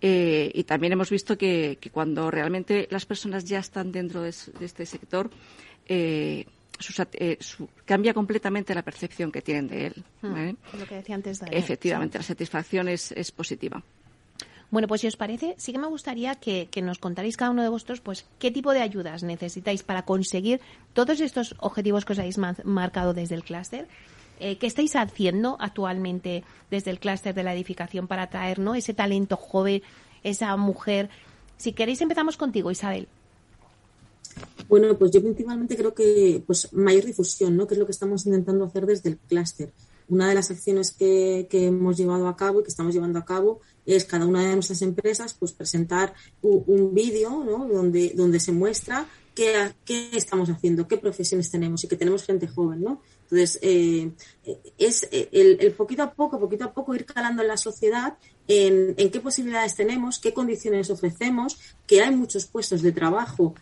[0.00, 4.86] Eh, y también hemos visto que, cuando realmente las personas ya están dentro de, este
[4.86, 5.30] sector,
[5.86, 6.46] eh,
[7.12, 7.38] eh,
[7.84, 10.04] cambia completamente la percepción que tienen de él.
[10.22, 11.40] Hmm, lo que decía antes.
[11.50, 13.82] Efectivamente, la satisfacción es, positiva.
[14.70, 17.68] Bueno, pues si os parece, sí que me gustaría que, nos contarais cada uno de
[17.68, 20.60] vosotros, pues, qué tipo de ayudas necesitáis para conseguir
[20.92, 23.86] todos estos objetivos que os habéis marcado desde el clúster.
[24.40, 28.74] Eh, ¿Qué estáis haciendo actualmente desde el clúster de la edificación para atraer ¿no?
[28.74, 29.82] ese talento joven,
[30.24, 31.08] esa mujer?
[31.56, 33.06] Si queréis, empezamos contigo, Isabel.
[34.68, 37.66] Bueno, pues yo principalmente creo que pues mayor difusión, ¿no?
[37.66, 39.72] Que es lo que estamos intentando hacer desde el clúster.
[40.08, 43.60] Una de las acciones que, hemos llevado a cabo y que estamos llevando a cabo
[43.86, 47.66] es cada una de nuestras empresas pues presentar un, vídeo ¿no?
[47.66, 52.46] donde, donde se muestra qué, qué estamos haciendo, qué profesiones tenemos y que tenemos gente
[52.46, 53.00] joven, ¿no?
[53.22, 54.12] Entonces, eh,
[54.78, 59.10] es el, el, poquito a poco, poquito a poco ir calando en la sociedad en,
[59.10, 63.54] qué posibilidades tenemos, qué condiciones ofrecemos, que hay muchos puestos de trabajo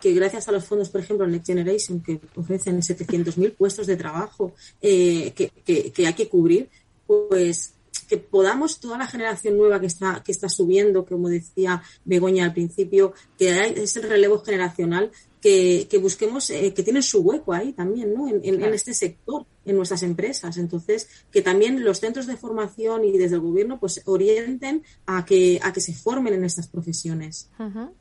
[0.00, 4.52] que, gracias a los fondos, por ejemplo, Next Generation, que ofrecen 700.000 puestos de trabajo
[4.82, 6.68] eh, que, hay que cubrir,
[7.06, 7.74] pues
[8.08, 12.52] que podamos toda la generación nueva que está que está subiendo, como decía Begoña al
[12.52, 18.12] principio, que es el relevo generacional, que, busquemos eh, que tienen su hueco ahí también,
[18.12, 18.28] ¿no?
[18.28, 20.56] En, en, este sector, en nuestras empresas.
[20.56, 25.60] Entonces, que también los centros de formación y desde el gobierno pues orienten a que
[25.62, 27.48] a que se formen en estas profesiones.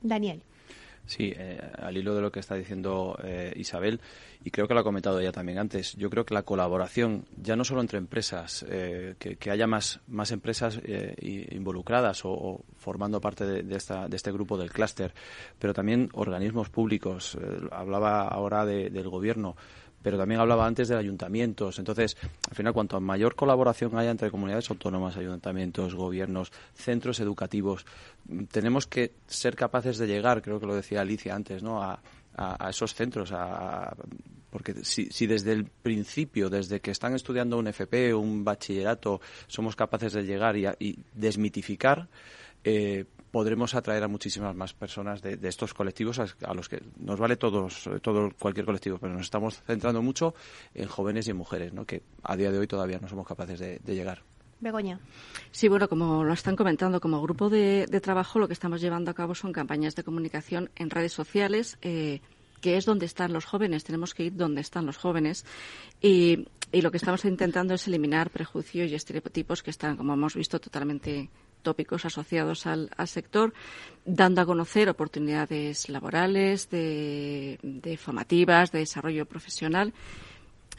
[0.01, 0.41] Daniel.
[1.05, 3.99] Sí, eh, al hilo de lo que está diciendo eh, Isabel,
[4.43, 7.57] y creo que lo ha comentado ella también antes, yo creo que la colaboración, ya
[7.57, 10.79] no solo entre empresas, eh, que, haya más, más empresas
[11.21, 15.13] involucradas o, formando parte de, esta, de este grupo del clúster,
[15.59, 17.37] pero también organismos públicos.
[17.71, 19.55] hablaba ahora del gobierno
[20.03, 21.79] pero también hablaba antes de ayuntamientos.
[21.79, 22.17] Entonces,
[22.49, 27.85] al final, cuanto mayor colaboración haya entre comunidades autónomas, ayuntamientos, gobiernos, centros educativos,
[28.51, 31.81] tenemos que ser capaces de llegar, creo que lo decía Alicia antes, ¿no?
[31.81, 31.99] a,
[32.67, 33.95] esos centros, a,
[34.49, 39.21] porque si, si, desde el principio, desde que están estudiando un FP o un bachillerato,
[39.47, 42.07] somos capaces de llegar y, y desmitificar,
[42.63, 47.35] eh, podremos atraer a muchísimas más personas de, estos colectivos a, los que nos vale
[47.35, 50.35] todos, todo cualquier colectivo, pero nos estamos centrando mucho
[50.75, 51.83] en jóvenes y en mujeres, ¿no?
[51.83, 54.21] que a día de hoy todavía no somos capaces de, llegar.
[54.59, 54.99] Begoña.
[55.49, 59.15] Sí, bueno, como lo están comentando, como grupo de, trabajo lo que estamos llevando a
[59.15, 62.21] cabo son campañas de comunicación en redes sociales, eh,
[62.61, 63.83] que es donde están los jóvenes.
[63.83, 65.43] Tenemos que ir donde están los jóvenes.
[65.99, 70.35] Y, y lo que estamos intentando es eliminar prejuicios y estereotipos que están, como hemos
[70.35, 71.31] visto, totalmente
[71.63, 73.53] tópicos asociados al, sector,
[74.05, 77.57] dando a conocer oportunidades laborales, de,
[77.99, 79.93] formativas, de desarrollo profesional.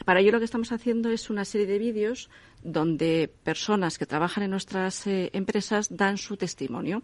[0.03, 2.29] Para ello lo que estamos haciendo es una serie de vídeos
[2.63, 7.03] donde personas que trabajan en nuestras eh, empresas dan su testimonio,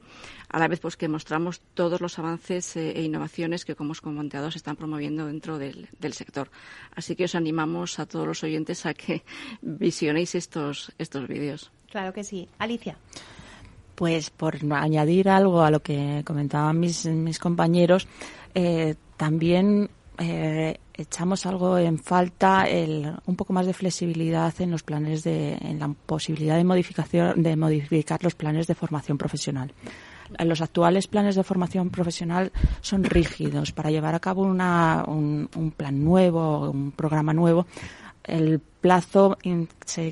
[0.50, 4.50] a la vez pues que mostramos todos los avances eh, e innovaciones que como comentado
[4.50, 6.50] se están promoviendo dentro del, del, sector.
[6.96, 9.24] Así que os animamos a todos los oyentes a que
[9.62, 11.72] visionéis estos, estos vídeos.
[11.92, 12.50] Claro que sí.
[12.58, 12.98] Alicia.
[14.02, 18.08] Pues por añadir algo a lo que comentaban mis, mis compañeros,
[18.56, 24.82] eh, también eh, echamos algo en falta el, un poco más de flexibilidad en los
[24.82, 29.72] planes de, en la posibilidad de modificación, de modificar los planes de formación profesional.
[30.40, 33.72] Los actuales planes de formación profesional son rígidos.
[33.72, 37.68] Para llevar a cabo una, un, un plan nuevo, un programa nuevo,
[38.24, 39.38] el plazo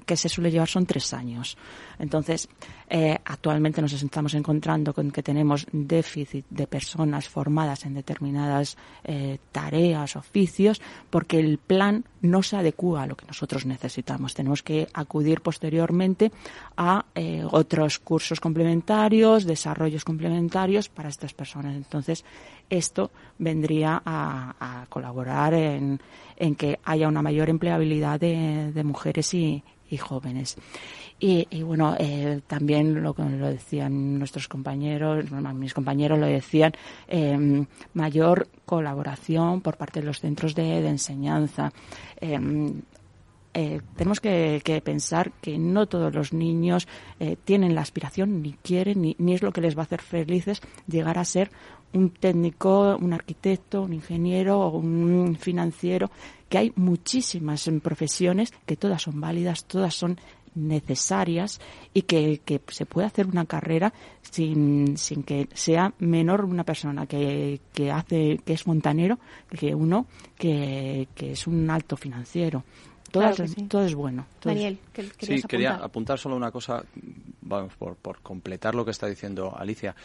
[0.05, 1.57] que se suele llevar son tres años.
[1.97, 2.47] Entonces,
[2.87, 9.39] eh, actualmente nos estamos encontrando con que tenemos déficit de personas formadas en determinadas eh,
[9.51, 14.33] tareas, oficios, porque el plan no se adecua a lo que nosotros necesitamos.
[14.33, 16.31] Tenemos que acudir posteriormente
[16.77, 21.75] a eh, otros cursos complementarios, desarrollos complementarios para estas personas.
[21.75, 22.23] Entonces,
[22.69, 25.99] esto vendría a, colaborar en,
[26.57, 29.63] que haya una mayor empleabilidad de, mujeres y,
[29.99, 30.57] jóvenes.
[31.19, 36.73] Y, bueno, eh, también lo, lo decían nuestros compañeros, mis compañeros lo decían,
[37.07, 41.73] em, mayor colaboración por parte de los centros de, enseñanza.
[42.21, 42.81] Em,
[43.53, 46.87] eh, tenemos que, pensar que no todos los niños
[47.19, 50.01] eh, tienen la aspiración, ni quieren, ni, ni, es lo que les va a hacer
[50.01, 51.51] felices llegar a ser
[51.93, 56.09] un técnico, un arquitecto, un ingeniero o un financiero,
[56.47, 60.19] que hay muchísimas profesiones que todas son válidas, todas son
[60.55, 61.59] necesarias
[61.93, 67.61] y que, se puede hacer una carrera sin, sin que sea menor una persona que,
[67.73, 69.19] que hace que es montanero
[69.49, 72.63] que uno que, que es un alto financiero.
[73.11, 74.27] Todo es bueno.
[74.43, 74.77] Daniel,
[75.19, 76.83] sí, quería apuntar solo una cosa,
[77.41, 79.95] vamos, por, por completar lo que está diciendo Alicia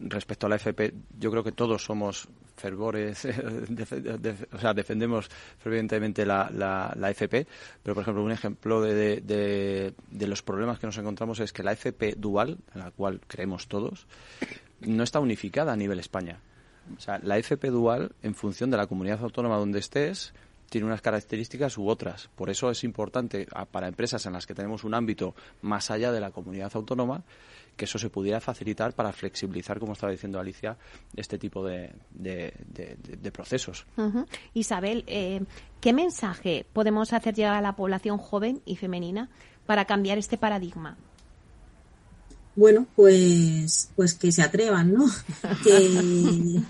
[0.00, 3.24] respecto a la FP, yo creo que todos somos fervores,
[4.52, 5.28] o sea, defendemos
[5.58, 7.46] fervientemente la, la, FP,
[7.82, 11.72] pero por ejemplo, un ejemplo de, de, los problemas que nos encontramos es que la
[11.72, 14.06] FP dual, en la cual creemos todos,
[14.80, 16.40] no está unificada a nivel España.
[16.96, 20.32] O sea, la FP dual, en función de la comunidad autónoma donde estés,
[20.70, 22.30] tiene unas características u otras.
[22.34, 26.20] Por eso es importante para empresas en las que tenemos un ámbito más allá de
[26.20, 27.22] la comunidad autónoma
[27.76, 30.76] que eso se pudiera facilitar para flexibilizar, como estaba diciendo Alicia,
[31.16, 31.92] este tipo de,
[33.32, 33.86] procesos.
[34.52, 35.42] Isabel, eh,
[35.80, 39.30] ¿qué mensaje podemos hacer llegar a la población joven y femenina
[39.64, 40.98] para cambiar este paradigma?
[42.54, 45.06] Bueno, pues, pues que se atrevan, ¿no?
[45.64, 46.60] que,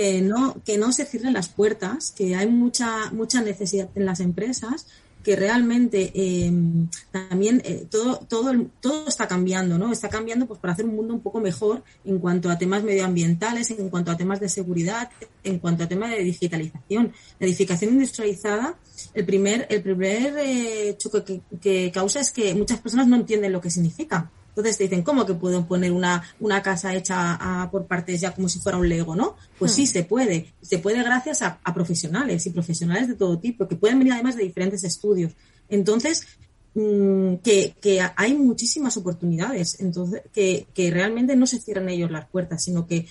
[0.00, 4.20] que no, que no se cierren las puertas, que hay mucha, mucha necesidad en las
[4.20, 4.86] empresas
[5.22, 9.92] que realmente em, también eh, todo, todo, todo está cambiando, ¿no?
[9.92, 13.70] Está cambiando pues para hacer un mundo un poco mejor en cuanto a temas medioambientales,
[13.72, 15.10] en cuanto a temas de seguridad,
[15.44, 17.12] en cuanto a temas de digitalización.
[17.38, 18.78] La edificación industrializada,
[19.12, 23.52] el primer, el primer eh, choque que, que causa es que muchas personas no entienden
[23.52, 24.30] lo que significa.
[24.50, 28.48] Entonces te dicen, ¿cómo que puedo poner una, una casa hecha por partes ya como
[28.48, 29.36] si fuera un Lego, no?
[29.58, 29.86] Pues sí, hmm.
[29.86, 30.52] se puede.
[30.60, 34.42] Se puede gracias a, profesionales y profesionales de todo tipo, que pueden venir además de
[34.42, 35.32] diferentes estudios.
[35.68, 36.26] Entonces,
[36.74, 39.80] mm, que, que, hay muchísimas oportunidades.
[39.80, 43.06] Entonces, que, que realmente no se cierren ellos las puertas, sino que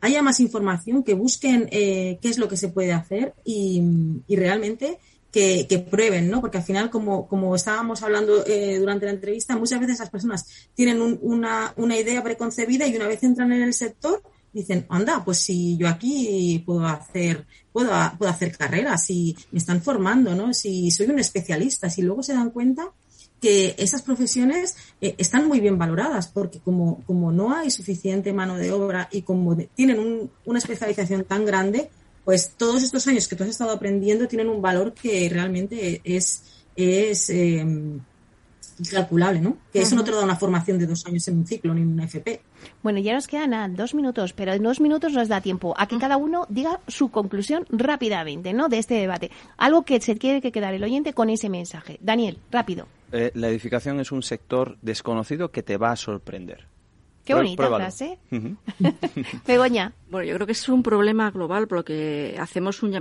[0.00, 3.82] haya más información, que busquen eh, qué es lo que se puede hacer y,
[4.26, 4.98] y realmente
[5.36, 6.40] que, prueben, ¿no?
[6.40, 10.46] Porque al final, como, como estábamos hablando eh, durante la entrevista, muchas veces las personas
[10.74, 14.22] tienen una, una idea preconcebida y una vez entran en el sector,
[14.54, 19.82] dicen, anda, pues si yo aquí puedo hacer, puedo, puedo hacer carreras, si me están
[19.82, 20.54] formando, ¿no?
[20.54, 22.90] Si soy un especialista, si luego se dan cuenta
[23.38, 28.56] que esas profesiones eh, están muy bien valoradas, porque como, como no hay suficiente mano
[28.56, 31.90] de obra y como tienen una especialización tan grande,
[32.26, 36.42] pues todos estos años que tú has estado aprendiendo tienen un valor que realmente es,
[36.74, 38.00] es em,
[38.90, 39.58] calculable, ¿no?
[39.72, 41.82] Que eso no te lo da una formación de dos años en un ciclo ni
[41.82, 42.40] en una FP.
[42.82, 45.98] Bueno, ya nos quedan dos minutos, pero en dos minutos nos da tiempo a que
[45.98, 48.68] cada uno diga su conclusión rápidamente, ¿no?
[48.68, 49.30] De este debate.
[49.56, 52.00] Algo que se quiere que quedar el oyente con ese mensaje.
[52.02, 52.88] Daniel, rápido.
[53.12, 56.66] Eh, la edificación es un sector desconocido que te va a sorprender.
[57.26, 58.18] Qué bonita frase.
[59.46, 59.92] Begoña.
[60.08, 62.92] Bueno, yo creo que es un problema global, por lo que hacemos un,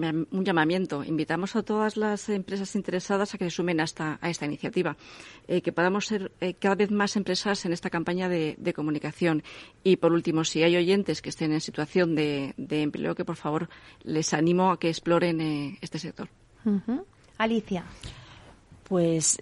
[0.44, 1.04] llamamiento.
[1.04, 4.98] Invitamos a todas las empresas interesadas a que se sumen a esta, a esta iniciativa.
[5.48, 9.44] Eh, que podamos ser eh, cada vez más empresas en esta campaña de, comunicación.
[9.84, 13.70] Y por último, si hay oyentes que estén en situación de, empleo, que por favor
[14.02, 16.30] les animo a que exploren eh, este sector.
[17.38, 17.86] Alicia.
[18.86, 19.38] Pues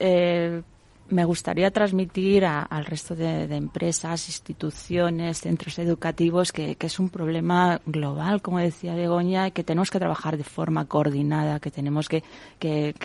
[1.13, 8.41] me gustaría transmitir al resto de, empresas, instituciones, centros educativos que, es un problema global,
[8.41, 12.23] como decía Begoña, y que tenemos que trabajar de forma coordinada, que tenemos que,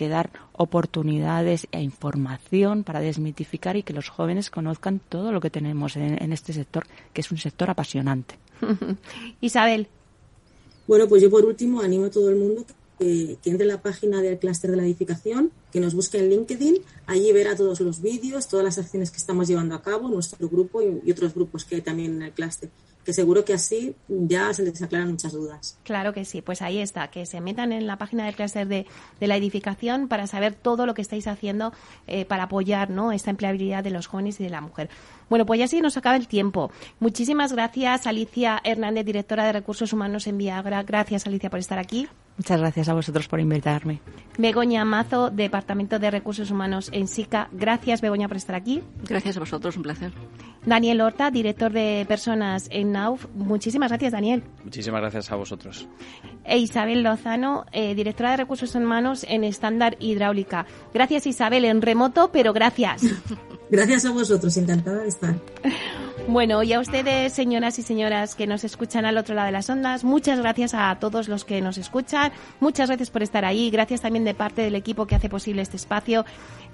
[0.09, 5.95] dar oportunidades e información para desmitificar y que los jóvenes conozcan todo lo que tenemos
[5.95, 8.35] en, en este sector, que es un sector apasionante.
[9.41, 9.87] Isabel.
[10.87, 12.65] Bueno, pues yo por último animo a todo el mundo
[12.99, 16.77] que, entre en la página del clúster de la edificación, que nos busque en LinkedIn,
[17.05, 20.81] allí verá todos los vídeos, todas las acciones que estamos llevando a cabo, nuestro grupo
[20.81, 22.69] y, otros grupos que hay también en el clúster,
[23.09, 25.79] que seguro que así ya se les aclaran muchas dudas.
[25.83, 28.85] Claro que sí, pues ahí está, que se metan en la página del clúster de,
[29.19, 31.73] de, la edificación para saber todo lo que estáis haciendo
[32.05, 33.11] eh, para apoyar ¿no?
[33.11, 34.91] esta empleabilidad de los jóvenes y de la mujer.
[35.27, 36.71] Bueno, pues ya sí nos acaba el tiempo.
[36.99, 40.83] Muchísimas gracias, Alicia Hernández, directora de Recursos Humanos en Viagra.
[40.83, 42.07] Gracias, Alicia, por estar aquí.
[42.37, 44.01] Muchas gracias a vosotros por invitarme.
[44.37, 47.49] Begoña Mazo, Departamento de Recursos Humanos en SICA.
[47.53, 48.83] Gracias, Begoña, por estar aquí.
[49.07, 50.11] Gracias a vosotros, un placer.
[50.65, 53.27] Daniel Horta, director de personas en NAUF.
[53.33, 54.43] Muchísimas gracias, Daniel.
[54.63, 55.87] Muchísimas gracias a vosotros.
[56.43, 60.65] E Isabel Lozano, eh, directora de Recursos Humanos en Estándar Hidráulica.
[60.93, 63.03] Gracias, Isabel, en remoto, pero gracias.
[63.69, 65.35] gracias a vosotros, encantada de estar.
[66.29, 69.67] Bueno, y a ustedes, señoras y señoras que nos escuchan al otro lado de las
[69.67, 74.01] ondas, muchas gracias a todos los que nos escuchan, muchas gracias por estar ahí, gracias
[74.01, 76.25] también de parte del equipo que hace posible este espacio,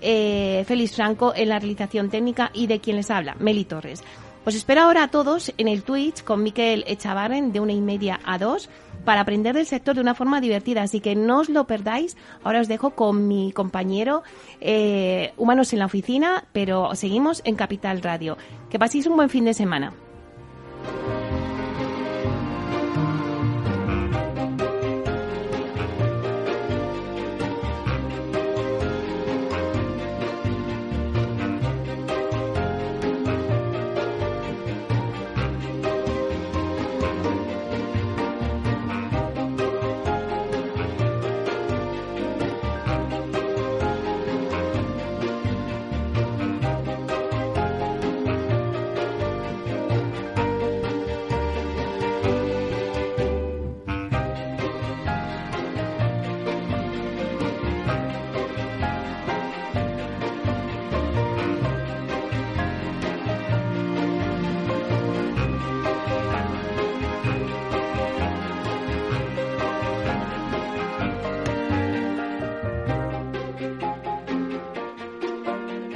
[0.01, 4.03] eh, Félix Franco en la realización técnica y de quien les habla, Meli Torres.
[4.43, 8.19] Os espero ahora a todos en el Twitch con Miquel Echavarren de una y media
[8.25, 8.69] a dos
[9.05, 10.81] para aprender del sector de una forma divertida.
[10.81, 12.17] Así que no os lo perdáis.
[12.43, 14.23] Ahora os dejo con mi compañero
[14.59, 18.37] eh, Humanos en la Oficina, pero seguimos en Capital Radio.
[18.69, 19.93] Que paséis un buen fin de semana.